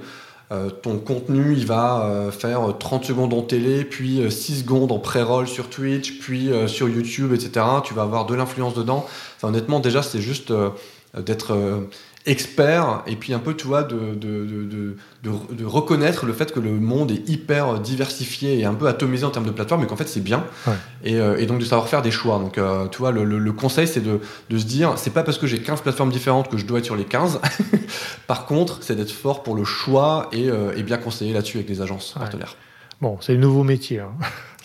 [0.54, 4.92] euh, ton contenu, il va euh, faire 30 secondes en télé, puis euh, 6 secondes
[4.92, 7.66] en pré-roll sur Twitch, puis euh, sur YouTube, etc.
[7.84, 9.04] Tu vas avoir de l'influence dedans.
[9.36, 10.70] Enfin, honnêtement, déjà, c'est juste euh,
[11.18, 11.80] d'être euh,
[12.26, 16.60] expert et puis un peu, tu vois, de, de, de, de, reconnaître le fait que
[16.60, 19.96] le monde est hyper diversifié et un peu atomisé en termes de plateforme, mais qu'en
[19.96, 20.44] fait, c'est bien.
[20.66, 20.72] Ouais.
[21.04, 22.38] Et, euh, et donc, de savoir faire des choix.
[22.38, 24.20] Donc, euh, tu vois, le, le- le conseil, c'est de,
[24.50, 26.84] de se dire, c'est pas parce que j'ai 15 plateformes différentes que je dois être
[26.86, 27.40] sur les 15.
[28.26, 31.68] Par contre, c'est d'être fort pour le choix et, euh, et bien conseiller là-dessus avec
[31.68, 32.20] les agences Ouais.
[32.22, 32.56] partenaires.
[33.00, 34.00] Bon, c'est le nouveau métier.
[34.00, 34.12] hein.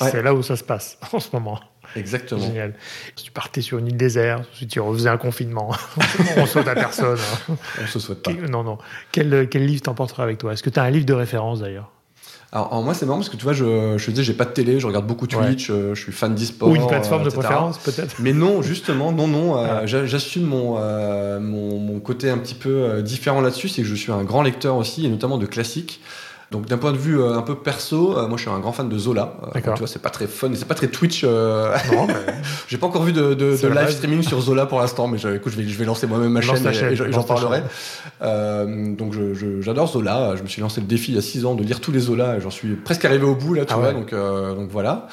[0.01, 0.10] Ouais.
[0.12, 1.60] C'est là où ça se passe en ce moment.
[1.96, 2.42] Exactement.
[2.42, 2.74] Génial.
[3.16, 5.72] Si tu partais sur une île déserte, si tu refaisais un confinement,
[6.38, 7.18] on saute à personne.
[7.82, 8.32] On se souhaite pas.
[8.50, 8.78] Non, non.
[9.12, 10.54] Quel, quel livre t'emporteras avec toi?
[10.54, 11.92] Est-ce que tu as un livre de référence d'ailleurs?
[12.52, 14.46] Alors, alors moi, c'est marrant parce que tu vois, je, je te disais, j'ai pas
[14.46, 16.70] de télé, je regarde beaucoup Twitch, euh, je suis fan d'e-sport.
[16.70, 19.58] Ou une plateforme euh, de préférence peut-être Mais non, justement, non, non.
[19.58, 19.86] euh, Ah.
[19.86, 23.94] j'a- J'assume mon, euh, mon, mon côté un petit peu différent là-dessus, c'est que je
[23.94, 26.02] suis un grand lecteur aussi, et notamment de classiques.
[26.52, 28.97] Donc d'un point de vue un peu perso, moi je suis un grand fan de
[28.97, 29.38] Zola.
[29.54, 31.24] tu vois, c'est pas très fun, c'est pas très Twitch.
[31.24, 31.28] Non,
[32.08, 32.14] mais...
[32.68, 35.28] J'ai pas encore vu de, de, de live streaming sur Zola pour l'instant, mais je,
[35.30, 37.62] écoute, je vais, je vais lancer moi-même ma chaîne, et, j'en parlerai.
[38.22, 39.14] donc
[39.62, 40.36] j'adore Zola.
[40.36, 42.00] Je me suis lancé le défi il y a 6 ans de lire tous les
[42.00, 43.93] Zola et j'en suis presque arrivé au bout là, tu ah vois.
[43.93, 45.08] Donc, donc voilà.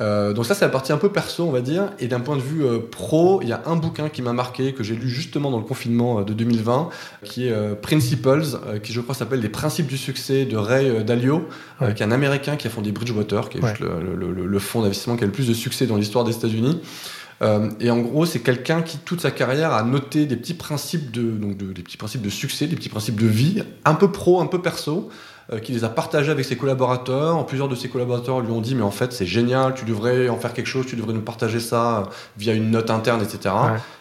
[0.00, 1.90] Euh, donc ça, c'est la partie un peu perso, on va dire.
[1.98, 4.72] Et d'un point de vue euh, pro, il y a un bouquin qui m'a marqué,
[4.72, 6.90] que j'ai lu justement dans le confinement euh, de 2020,
[7.24, 8.44] qui est Principles,
[8.82, 11.48] qui je crois s'appelle Les principes du succès de Ray Dalio,
[11.80, 15.24] qui est un Américain qui a fondé Bridgewater, qui est juste le, fonds d'investissement qui
[15.24, 16.80] a le plus de succès dans l'histoire des États-Unis.
[17.80, 21.22] et en gros, c'est quelqu'un qui toute sa carrière a noté des petits principes de,
[21.22, 24.46] donc des petits principes de succès, des petits principes de vie, un peu pro, un
[24.46, 25.10] peu perso,
[25.52, 27.44] euh, qui les a partagés avec ses collaborateurs.
[27.46, 30.36] Plusieurs de ses collaborateurs lui ont dit mais en fait c'est génial, tu devrais en
[30.36, 33.54] faire quelque chose, tu devrais nous partager ça via une note interne, etc.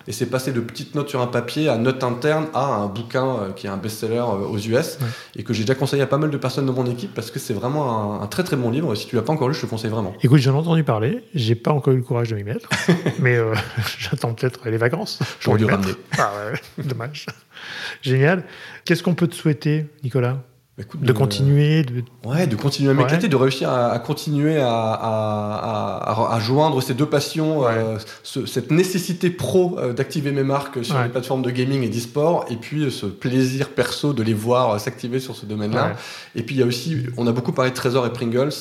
[0.08, 3.26] Et c'est passé de petites notes sur un papier à note interne à un bouquin
[3.26, 5.00] euh, qui est un best-seller euh, aux US
[5.36, 7.40] et que j'ai déjà conseillé à pas mal de personnes de mon équipe parce que
[7.40, 8.94] c'est vraiment un, très très bon livre.
[8.96, 10.14] Si tu l'as pas encore lu, je te le conseille vraiment.
[10.22, 12.70] Écoute, j'en ai entendu parler, j'ai pas encore eu le courage de m'y mettre,
[13.20, 13.38] mais
[13.98, 15.20] j'attends peut-être les vacances.
[15.40, 15.94] J'aurais dû ramener.
[16.18, 17.26] Ah ouais, dommage.
[18.02, 18.44] Génial.
[18.84, 20.38] Qu'est-ce qu'on peut te souhaiter, Nicolas?
[20.78, 22.04] Bah, de, continuer de...
[22.26, 27.06] Ouais, de continuer à m'éclater, de réussir à, continuer à, à, à, joindre ces deux
[27.06, 31.88] passions, euh, cette nécessité pro euh, d'activer mes marques sur les plateformes de gaming et
[31.88, 35.96] d'e-sport, et puis euh, ce plaisir perso de les voir s'activer sur ce domaine-là.
[36.36, 38.54] Et puis il y a aussi, on a beaucoup parlé de Trésor et Pringles.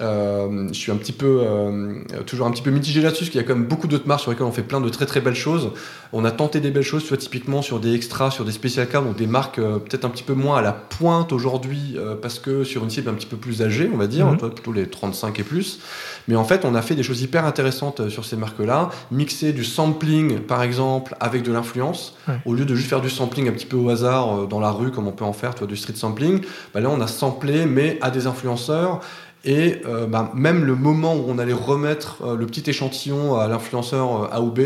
[0.00, 3.40] Euh, je suis un petit peu, euh, toujours un petit peu mitigé là-dessus, parce qu'il
[3.40, 5.20] y a quand même beaucoup d'autres marques sur lesquelles on fait plein de très très
[5.20, 5.70] belles choses.
[6.12, 9.04] On a tenté des belles choses, vois, typiquement sur des extras, sur des spécial cards,
[9.04, 12.64] donc des marques euh, peut-être un petit peu moins à la pointe aujourd'hui, parce que
[12.64, 14.50] sur une cible un petit peu plus âgée, on va dire, mhm.
[14.50, 15.80] plutôt les 35 et plus.
[16.28, 19.64] Mais en fait, on a fait des choses hyper intéressantes sur ces marques-là, mixer du
[19.64, 23.66] sampling, par exemple, avec de l'influence, au lieu de juste faire du sampling un petit
[23.66, 25.94] peu au hasard dans la rue, comme on peut en faire, tu vois, du street
[25.96, 26.42] sampling.
[26.74, 29.00] Bah là, on a samplé, mais à des influenceurs
[29.46, 33.46] et euh, bah, même le moment où on allait remettre euh, le petit échantillon à
[33.46, 34.60] l'influenceur euh, A ou B,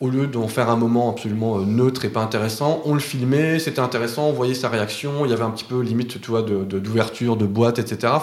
[0.00, 3.80] au lieu d'en faire un moment absolument neutre et pas intéressant, on le filmait, c'était
[3.80, 7.36] intéressant, on voyait sa réaction, il y avait un petit peu limite, tu vois, d'ouverture,
[7.36, 8.14] de, de, boîte, etc.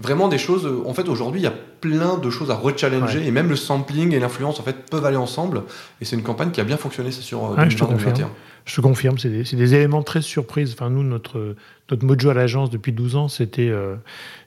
[0.00, 0.68] vraiment des choses.
[0.86, 4.12] En fait, aujourd'hui, il y a plein de choses à rechallenger et même le sampling
[4.12, 5.64] et l'influence en fait peuvent aller ensemble.
[6.00, 8.30] Et c'est une campagne qui a bien fonctionné, c'est sur ouais, 2021.
[8.64, 10.72] Je te confirme, c'est des, des, éléments très surprises.
[10.74, 11.56] Enfin, nous, notre,
[11.90, 13.96] notre mojo à l'agence depuis 12 ans, c'était euh,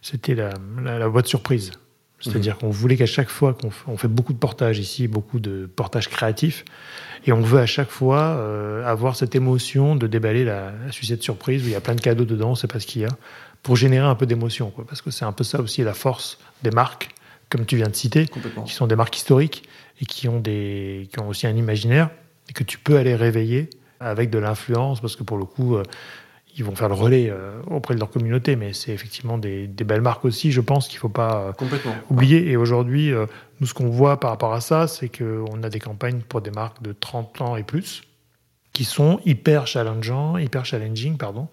[0.01, 0.51] c'était la,
[0.83, 1.71] la, boîte surprise.
[2.21, 2.61] C'est-à-dire mhm.
[2.61, 6.63] qu'on voulait qu'à chaque fois qu'on fait beaucoup de portages ici, beaucoup de portages créatifs,
[7.27, 11.21] et on veut à chaque fois euh, avoir cette émotion de déballer la, la, sucette
[11.21, 13.01] surprise où il y a plein de cadeaux dedans, on ne sait pas ce qu'il
[13.01, 13.09] y a,
[13.66, 14.72] pour générer un peu d'émotion.
[14.88, 17.09] Parce que c'est un peu ça aussi la force des marques,
[17.49, 18.28] comme tu viens de citer,
[18.63, 19.68] qui sont des marques historiques
[19.99, 22.11] et qui ont, des, qui ont aussi un imaginaire
[22.47, 25.84] et que tu peux aller réveiller avec de l'influence, parce que pour le coup, euh,
[26.55, 30.01] ils vont faire le relais euh, auprès de leur communauté, mais c'est effectivement des, belles
[30.01, 32.51] marques aussi, je pense qu'il ne faut pas euh, oublier.
[32.51, 33.11] Et aujourd'hui,
[33.59, 36.51] nous, ce qu'on voit par rapport à ça, c'est qu'on a des campagnes pour des
[36.51, 38.03] marques de 30 ans et plus,
[38.76, 41.47] qui sont hyper challengeants, hyper challenging, pardon,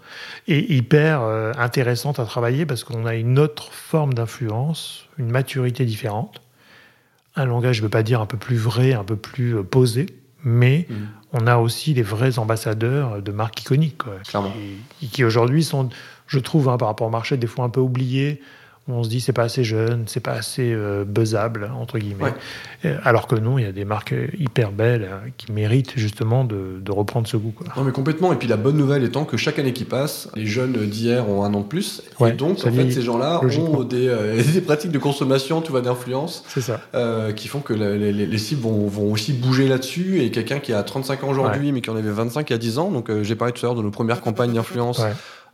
[0.48, 1.22] et hyper
[1.56, 6.42] intéressantes à travailler parce qu'on a une autre forme d'influence, une maturité différente,
[7.36, 10.06] un langage, je ne veux pas dire un peu plus vrai, un peu plus posé,
[10.42, 10.94] mais mm.
[11.34, 14.02] on a aussi les vrais ambassadeurs de marques iconiques,
[14.98, 15.90] qui, qui aujourd'hui sont,
[16.26, 18.42] je trouve, hein, par rapport au marché, des fois un peu oubliés
[18.88, 22.34] on se dit c'est pas assez jeune, c'est pas assez euh, buzzable entre guillemets.
[22.84, 26.44] Euh, alors que non, il y a des marques hyper belles euh, qui méritent justement
[26.44, 27.52] de, reprendre ce goût.
[27.56, 27.68] Quoi.
[27.76, 28.32] Non mais complètement.
[28.32, 31.44] Et puis la bonne nouvelle étant que chaque année qui passe, les jeunes d'hier ont
[31.44, 32.02] un an de plus.
[32.26, 34.14] et donc en fait ces gens-là ont des,
[34.52, 36.44] des, pratiques de consommation, tu vois, d'influence,
[37.36, 40.22] qui font que les, cibles vont, vont, aussi bouger là-dessus.
[40.22, 42.58] Et quelqu'un qui a 35 ans aujourd'hui, mais qui en avait 25 il y a
[42.58, 45.00] 10 ans, donc j'ai parlé tout à l'heure de nos premières campagnes d'influence.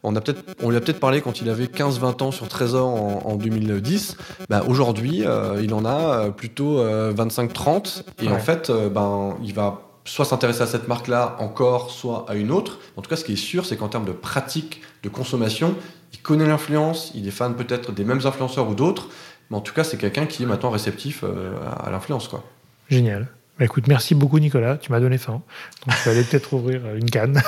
[0.02, 2.86] On, a peut-être, on lui a peut-être parlé quand il avait 15-20 ans sur Trésor
[3.26, 4.16] en, 2010.
[4.48, 7.98] Bah, aujourd'hui, euh, il en a euh, plutôt 25-30.
[7.98, 12.34] Euh, et en fait, ben, il va soit s'intéresser à cette marque-là encore, soit à
[12.34, 12.78] une autre.
[12.96, 15.74] En tout cas, ce qui est sûr, c'est qu'en termes de pratique de consommation,
[16.12, 19.08] il connaît l'influence, il est fan peut-être des mêmes influenceurs ou d'autres.
[19.50, 22.28] Mais en tout cas, c'est quelqu'un qui est maintenant réceptif à l'influence.
[22.28, 22.44] Quoi.
[22.88, 23.28] Génial.
[23.58, 25.42] Bah, écoute, merci beaucoup Nicolas, tu m'as donné faim.
[25.86, 27.42] Donc tu allais peut-être ouvrir une canne.